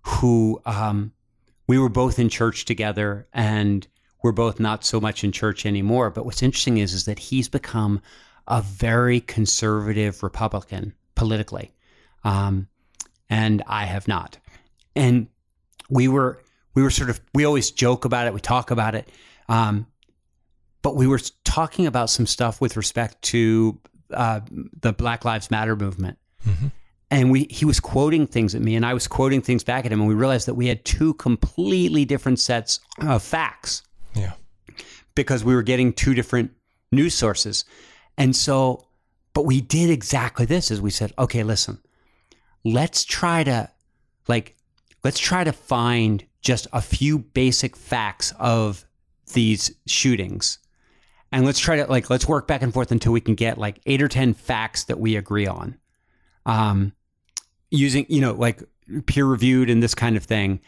[0.05, 1.11] who um,
[1.67, 3.87] we were both in church together and
[4.23, 6.09] we're both not so much in church anymore.
[6.09, 8.01] But what's interesting is, is that he's become
[8.47, 11.73] a very conservative Republican politically.
[12.23, 12.67] Um,
[13.29, 14.37] and I have not.
[14.95, 15.27] And
[15.89, 16.41] we were,
[16.75, 18.33] we were sort of, we always joke about it.
[18.33, 19.09] We talk about it.
[19.49, 19.87] Um,
[20.81, 23.79] but we were talking about some stuff with respect to
[24.11, 24.41] uh,
[24.81, 26.19] the Black Lives Matter movement.
[26.47, 26.67] Mm-hmm
[27.11, 29.91] and we he was quoting things at me and I was quoting things back at
[29.91, 33.83] him and we realized that we had two completely different sets of facts.
[34.13, 34.33] Yeah.
[35.13, 36.51] Because we were getting two different
[36.91, 37.65] news sources.
[38.17, 38.87] And so
[39.33, 41.79] but we did exactly this as we said, okay, listen.
[42.63, 43.69] Let's try to
[44.27, 44.55] like
[45.03, 48.85] let's try to find just a few basic facts of
[49.33, 50.59] these shootings.
[51.31, 53.79] And let's try to like let's work back and forth until we can get like
[53.85, 55.77] 8 or 10 facts that we agree on
[56.45, 56.93] um,
[57.75, 58.63] using you know like
[59.05, 60.59] peer reviewed and this kind of thing.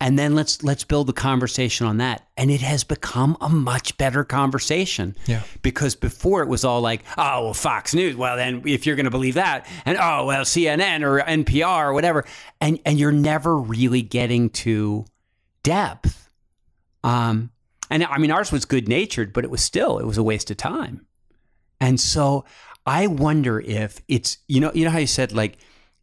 [0.00, 2.26] And then let's let's build the conversation on that.
[2.36, 5.14] And it has become a much better conversation.
[5.26, 5.42] Yeah.
[5.62, 9.04] Because before it was all like oh well fox news well then if you're going
[9.04, 12.24] to believe that and oh well cnn or npr or whatever
[12.60, 15.04] and and you're never really getting to
[15.62, 16.28] depth.
[17.04, 17.50] Um
[17.88, 20.50] and i mean ours was good natured but it was still it was a waste
[20.50, 21.06] of time.
[21.80, 22.44] And so
[22.84, 25.58] I wonder if it's you know you know how you said like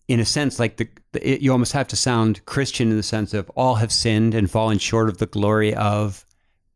[0.09, 3.03] in a sense like the, the it, you almost have to sound Christian in the
[3.03, 6.25] sense of all have sinned and fallen short of the glory of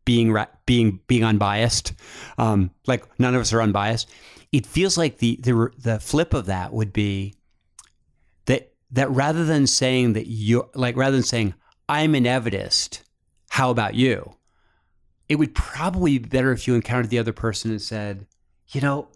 [0.05, 1.93] being being being unbiased.
[2.37, 4.09] Um, like none of us are unbiased.
[4.51, 7.33] It feels like the the the flip of that would be
[8.45, 11.55] that that rather than saying that you like rather than saying
[11.89, 13.03] I'm an evidist,
[13.49, 14.35] how about you?
[15.27, 18.27] It would probably be better if you encountered the other person and said,
[18.67, 19.07] you know,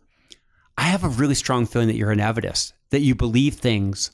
[0.75, 4.11] I have a really strong feeling that you're an evidist, that you believe things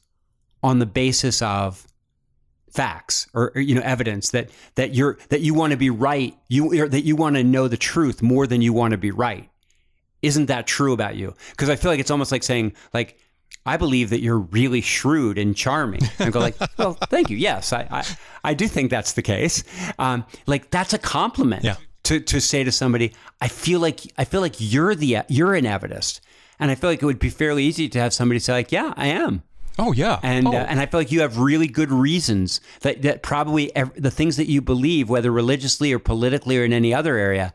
[0.61, 1.85] on the basis of
[2.73, 6.35] facts or, or, you know evidence that that you're that you want to be right
[6.47, 9.49] you that you want to know the truth more than you want to be right.
[10.21, 11.35] Isn't that true about you?
[11.51, 13.19] Because i feel like it's almost like saying like
[13.65, 16.01] i believe that you're really shrewd and charming.
[16.17, 17.37] And go like well thank you.
[17.37, 18.05] Yes i i,
[18.43, 19.63] I do think that's the case.
[19.99, 21.75] Um, like that's a compliment yeah.
[22.03, 25.67] to to say to somebody i feel like i feel like you're the you're an
[25.67, 26.21] evidist
[26.63, 28.93] and I feel like it would be fairly easy to have somebody say like, "Yeah,
[28.95, 29.43] I am."
[29.77, 30.53] Oh yeah, and oh.
[30.53, 34.09] Uh, and I feel like you have really good reasons that that probably ev- the
[34.09, 37.53] things that you believe, whether religiously or politically or in any other area,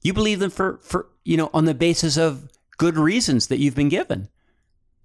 [0.00, 2.48] you believe them for for you know on the basis of
[2.78, 4.30] good reasons that you've been given.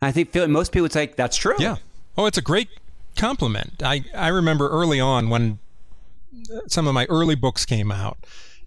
[0.02, 1.58] I think feel like most people would say that's true.
[1.60, 1.76] Yeah.
[2.18, 2.70] Oh, it's a great
[3.18, 3.84] compliment.
[3.84, 5.60] I I remember early on when
[6.68, 8.18] some of my early books came out,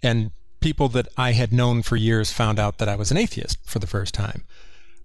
[0.03, 0.29] and
[0.59, 3.79] people that I had known for years found out that I was an atheist for
[3.79, 4.43] the first time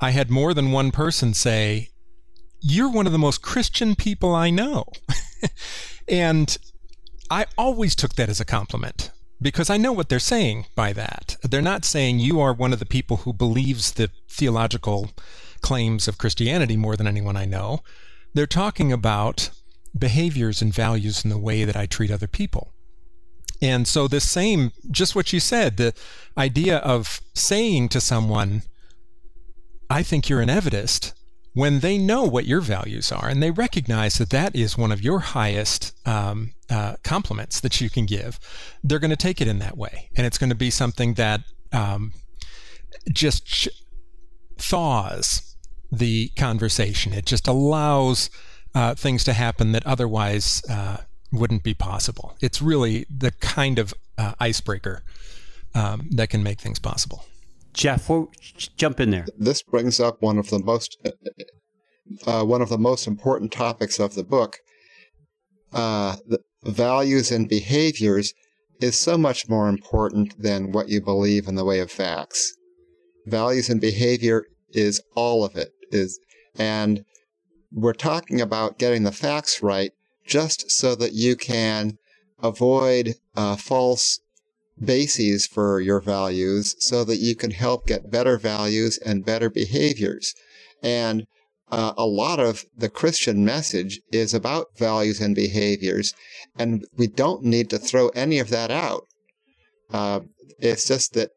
[0.01, 1.91] I had more than one person say,
[2.61, 4.87] You're one of the most Christian people I know.
[6.09, 6.57] and
[7.31, 9.11] I always took that as a compliment
[9.43, 11.37] because I know what they're saying by that.
[11.43, 15.11] They're not saying you are one of the people who believes the theological
[15.61, 17.81] claims of Christianity more than anyone I know.
[18.35, 19.51] They're talking about
[19.97, 22.73] behaviors and values in the way that I treat other people.
[23.63, 25.93] And so, this same, just what you said, the
[26.37, 28.63] idea of saying to someone,
[29.91, 31.15] I think you're an evidist,
[31.53, 35.03] when they know what your values are and they recognize that that is one of
[35.03, 38.39] your highest um, uh, compliments that you can give,
[38.85, 40.09] they're going to take it in that way.
[40.17, 41.41] And it's going to be something that
[41.73, 42.13] um,
[43.13, 43.69] just ch-
[44.59, 45.57] thaws
[45.91, 47.13] the conversation.
[47.13, 48.31] It just allows
[48.75, 50.99] uh, things to happen that otherwise uh,
[51.33, 52.37] wouldn't be possible.
[52.41, 55.03] It's really the kind of uh, icebreaker
[55.75, 57.25] um, that can make things possible.
[57.73, 58.31] Jeff, will
[58.77, 59.27] jump in there.
[59.39, 60.97] This brings up one of the most
[62.27, 64.59] uh, one of the most important topics of the book.
[65.73, 68.35] Uh, the values and behaviors
[68.81, 72.55] is so much more important than what you believe in the way of facts.
[73.27, 75.71] Values and behavior is all of it.
[75.93, 76.19] Is
[76.57, 77.05] and
[77.73, 79.93] we're talking about getting the facts right
[80.27, 81.99] just so that you can
[82.43, 84.21] avoid uh, false
[84.83, 90.35] bases for your values so that you can help get better values and better behaviors.
[90.83, 91.27] And
[91.71, 96.15] uh, a lot of the Christian message is about values and behaviors,
[96.59, 99.07] and we don't need to throw any of that out.
[99.93, 100.21] Uh,
[100.59, 101.31] it's just that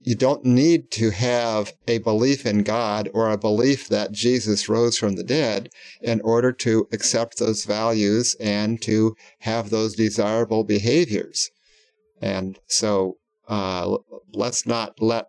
[0.00, 4.96] you don't need to have a belief in God or a belief that Jesus rose
[4.96, 11.50] from the dead in order to accept those values and to have those desirable behaviors.
[12.20, 13.96] And so uh,
[14.32, 15.26] let's not let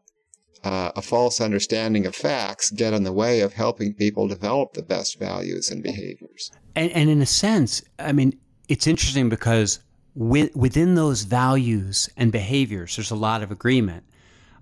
[0.64, 4.82] uh, a false understanding of facts get in the way of helping people develop the
[4.82, 6.52] best values and behaviors.
[6.76, 8.38] And, and in a sense, I mean,
[8.68, 9.80] it's interesting because
[10.16, 14.04] with, within those values and behaviors, there's a lot of agreement.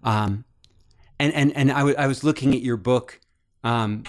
[0.03, 0.45] Um,
[1.19, 3.19] and and, and I, w- I was looking at your book
[3.63, 4.03] um,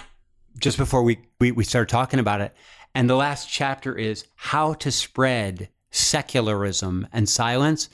[0.59, 2.53] just before we, we, we started talking about it.
[2.93, 7.89] And the last chapter is how to spread secularism and silence.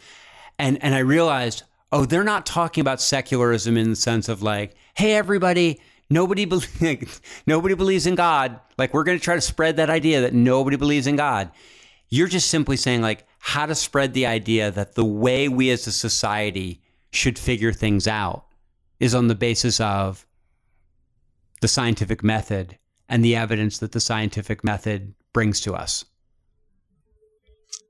[0.60, 4.76] And, and I realized, oh, they're not talking about secularism in the sense of like,
[4.96, 5.80] hey, everybody,
[6.10, 7.08] nobody, be-
[7.48, 8.60] nobody believes in God.
[8.78, 11.52] Like, we're going to try to spread that idea that nobody believes in God.
[12.10, 15.88] You're just simply saying, like, how to spread the idea that the way we as
[15.88, 16.82] a society
[17.12, 18.46] should figure things out
[19.00, 20.26] is on the basis of
[21.62, 22.78] the scientific method
[23.08, 26.06] and the evidence that the scientific method brings to us.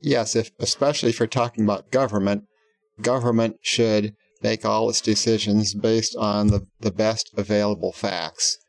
[0.05, 2.43] Yes, if especially if you're talking about government,
[3.01, 8.59] government should make all its decisions based on the, the best available facts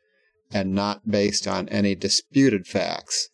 [0.51, 3.29] and not based on any disputed facts.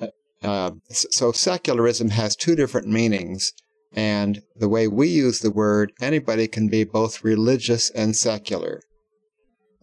[0.00, 0.06] Uh,
[0.42, 3.52] uh so secularism has two different meanings,
[3.92, 8.80] and the way we use the word, anybody can be both religious and secular.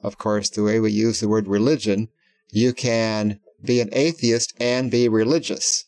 [0.01, 2.07] Of course, the way we use the word religion,
[2.49, 5.85] you can be an atheist and be religious.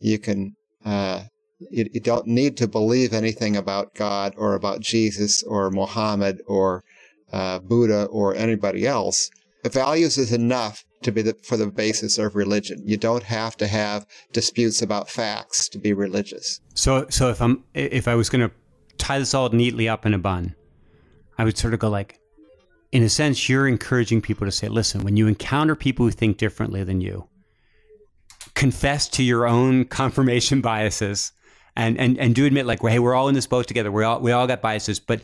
[0.00, 1.24] You can, uh,
[1.70, 6.84] you, you, don't need to believe anything about God or about Jesus or Muhammad or
[7.32, 9.30] uh, Buddha or anybody else.
[9.62, 12.82] The values is enough to be the, for the basis of religion.
[12.84, 16.60] You don't have to have disputes about facts to be religious.
[16.74, 18.54] So, so if I'm if I was going to
[18.98, 20.54] tie this all neatly up in a bun,
[21.38, 22.18] I would sort of go like,
[22.92, 26.38] in a sense, you're encouraging people to say, listen, when you encounter people who think
[26.38, 27.28] differently than you,
[28.56, 31.32] confess to your own confirmation biases
[31.76, 34.18] and and and do admit like hey we're all in this boat together we all
[34.18, 35.20] we all got biases but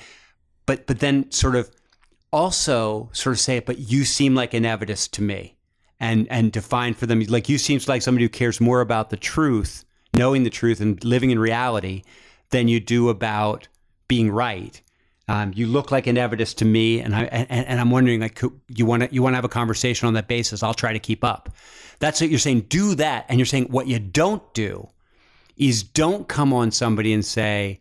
[0.67, 1.69] but but then sort of
[2.31, 5.57] also sort of say but you seem like an to me
[5.99, 9.17] and and define for them like you seems like somebody who cares more about the
[9.17, 12.03] truth knowing the truth and living in reality
[12.51, 13.67] than you do about
[14.09, 14.83] being right
[15.29, 18.85] um, you look like an to me, and I and, and I'm wondering like you
[18.85, 20.63] want to you want to have a conversation on that basis.
[20.63, 21.49] I'll try to keep up.
[22.03, 22.63] That's what you're saying.
[22.63, 23.27] Do that.
[23.29, 24.89] And you're saying what you don't do
[25.57, 27.79] is don't come on somebody and say,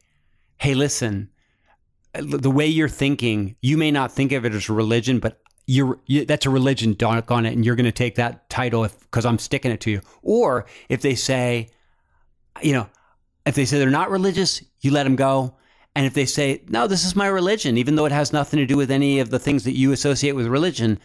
[0.59, 1.31] hey, listen,
[2.13, 6.23] the way you're thinking, you may not think of it as religion, but you're, you,
[6.23, 9.39] that's a religion, dark on it, and you're going to take that title because I'm
[9.39, 10.01] sticking it to you.
[10.21, 11.71] Or if they say,
[12.61, 12.87] you know,
[13.47, 15.55] if they say they're not religious, you let them go.
[15.95, 18.67] And if they say, no, this is my religion, even though it has nothing to
[18.67, 20.99] do with any of the things that you associate with religion,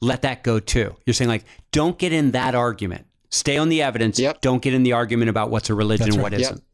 [0.00, 0.94] let that go too.
[1.06, 3.06] You're saying like, don't get in that argument.
[3.30, 4.18] Stay on the evidence.
[4.18, 4.40] Yep.
[4.40, 6.32] Don't get in the argument about what's a religion That's and right.
[6.32, 6.56] what isn't.
[6.56, 6.64] Yep.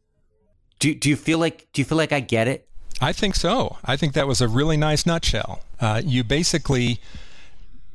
[0.79, 2.67] Do, do you feel like do you feel like I get it?
[3.01, 3.77] I think so.
[3.83, 5.61] I think that was a really nice nutshell.
[5.81, 6.99] Uh, you basically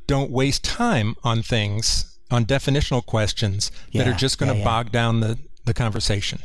[0.05, 4.65] don't waste time on things, on definitional questions that are just going to yeah, yeah.
[4.65, 6.39] bog down the, the conversation.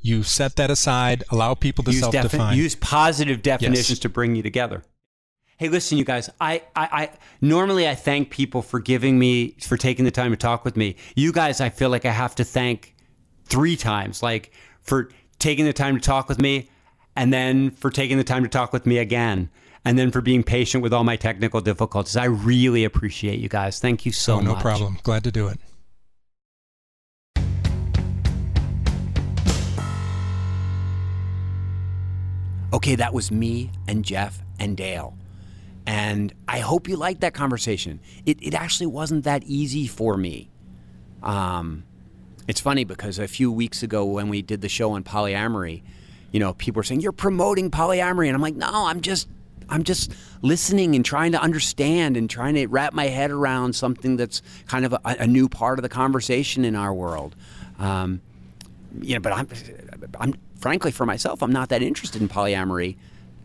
[0.00, 2.56] You set that aside, allow people to use, self defi- define.
[2.56, 3.98] use positive definitions Yes.
[4.00, 4.84] to bring you together.
[5.58, 6.30] Hey, listen, you guys.
[6.40, 10.36] I, I, I normally I thank people for giving me for taking the time to
[10.36, 10.94] talk with me.
[11.16, 12.94] You guys, I feel like I have to thank
[13.44, 14.52] three times, like
[14.82, 16.70] for taking the time to talk with me,
[17.16, 19.50] and then for taking the time to talk with me again,
[19.84, 22.16] and then for being patient with all my technical difficulties.
[22.16, 23.80] I really appreciate you guys.
[23.80, 24.62] Thank you so oh, no much.
[24.62, 24.98] problem.
[25.02, 25.58] Glad to do it.
[32.72, 35.17] okay, that was me and Jeff and Dale.
[35.88, 38.00] And I hope you liked that conversation.
[38.26, 40.50] It, it actually wasn't that easy for me.
[41.22, 41.84] Um,
[42.46, 45.80] it's funny because a few weeks ago when we did the show on polyamory,
[46.30, 49.30] you know, people were saying you're promoting polyamory, and I'm like, no, I'm just,
[49.70, 50.12] I'm just
[50.42, 54.84] listening and trying to understand and trying to wrap my head around something that's kind
[54.84, 57.34] of a, a new part of the conversation in our world.
[57.78, 58.20] Um,
[59.00, 59.48] you know, but I'm,
[60.20, 62.98] I'm frankly for myself, I'm not that interested in polyamory.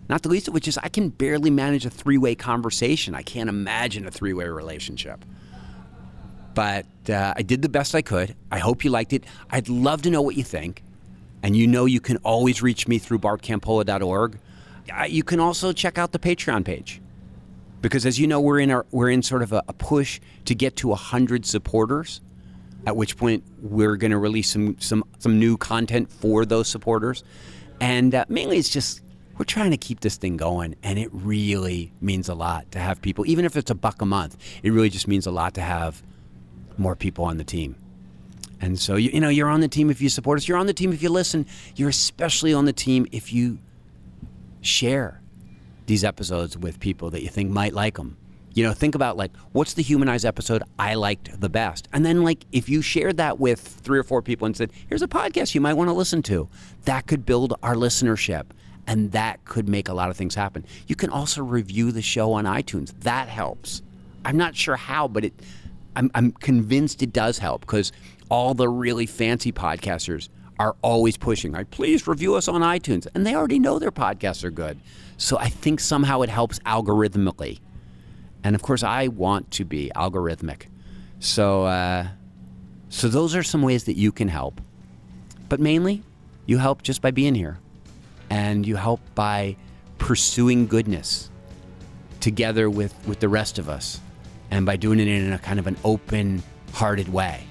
[0.10, 3.16] Not the least of which is I can barely manage a three-way conversation.
[3.16, 5.24] I can't imagine a three-way relationship.
[6.54, 8.36] But uh, I did the best I could.
[8.51, 9.24] I hope you liked it.
[9.49, 10.84] I'd love to know what you think.
[11.41, 14.39] And you know you can always reach me through bartcampolo.org.
[15.08, 17.01] You can also check out the Patreon page
[17.82, 20.56] because, as you know, we're in our, we're in sort of a, a push to
[20.56, 22.22] get to hundred supporters
[22.86, 27.24] at which point we're going to release some some some new content for those supporters
[27.80, 29.01] and uh, mainly it's just
[29.38, 33.02] we're trying to keep this thing going and it really means a lot to have
[33.02, 35.62] people even if it's a buck a month it really just means a lot to
[35.62, 36.04] have
[36.78, 37.76] more people on the team.
[38.62, 40.48] And so you, you know you're on the team if you support us.
[40.48, 41.46] You're on the team if you listen.
[41.76, 43.60] You're especially on the team if you
[44.62, 45.22] share
[45.86, 48.18] these episodes with people that you think might like them.
[48.54, 52.24] You know, think about like what's the humanized episode I liked the best, and then
[52.24, 55.56] like if you shared that with three or four people and said, "Here's a podcast
[55.56, 56.48] you might want to listen to,"
[56.86, 58.46] that could build our listenership,
[58.88, 60.66] and that could make a lot of things happen.
[60.88, 62.94] You can also review the show on iTunes.
[63.02, 63.82] That helps.
[64.26, 65.34] I'm not sure how, but it.
[65.96, 67.92] I'm, I'm convinced it does help because
[68.30, 70.30] all the really fancy podcasters
[70.60, 73.08] are always pushing, like, please review us on iTunes.
[73.14, 74.80] And they already know their podcasts are good.
[75.18, 77.60] So I think somehow it helps algorithmically.
[78.44, 80.64] And of course, I want to be algorithmic.
[81.20, 82.08] So, uh,
[82.90, 84.62] so those are some ways that you can help.
[85.48, 86.04] But mainly,
[86.46, 87.60] you help just by being here.
[88.34, 89.56] And you help by
[90.00, 91.30] pursuing goodness
[92.20, 94.02] together with, with the rest of us
[94.50, 97.46] and by doing it in a kind of an open hearted way.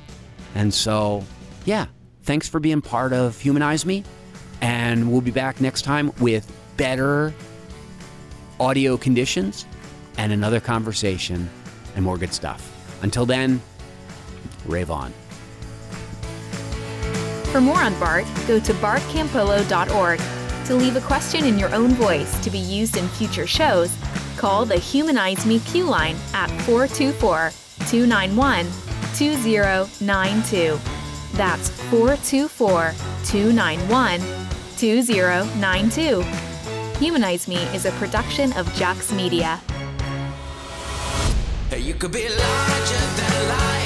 [0.57, 1.23] And so,
[1.67, 1.87] yeah,
[2.25, 4.03] thanks for being part of Humanize Me.
[4.61, 7.33] And we'll be back next time with better
[8.59, 9.67] audio conditions
[10.19, 11.49] and another conversation
[11.95, 12.69] and more good stuff.
[13.03, 13.63] Until then,
[14.67, 15.13] rave on.
[17.53, 20.42] For more on BART, go to bartcampolo.org.
[20.73, 23.95] To leave a question in your own voice to be used in future shows,
[24.39, 27.53] call the Humanize Me Q line at 424
[27.89, 28.65] 291
[29.15, 30.81] 2092.
[31.35, 32.95] That's 424
[33.27, 34.21] 291
[34.79, 36.23] 2092.
[36.99, 39.61] Humanize Me is a production of Jax Media.
[41.77, 43.82] You could be larger than life,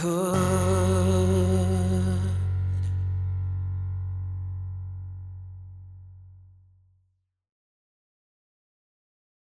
[0.00, 0.49] could.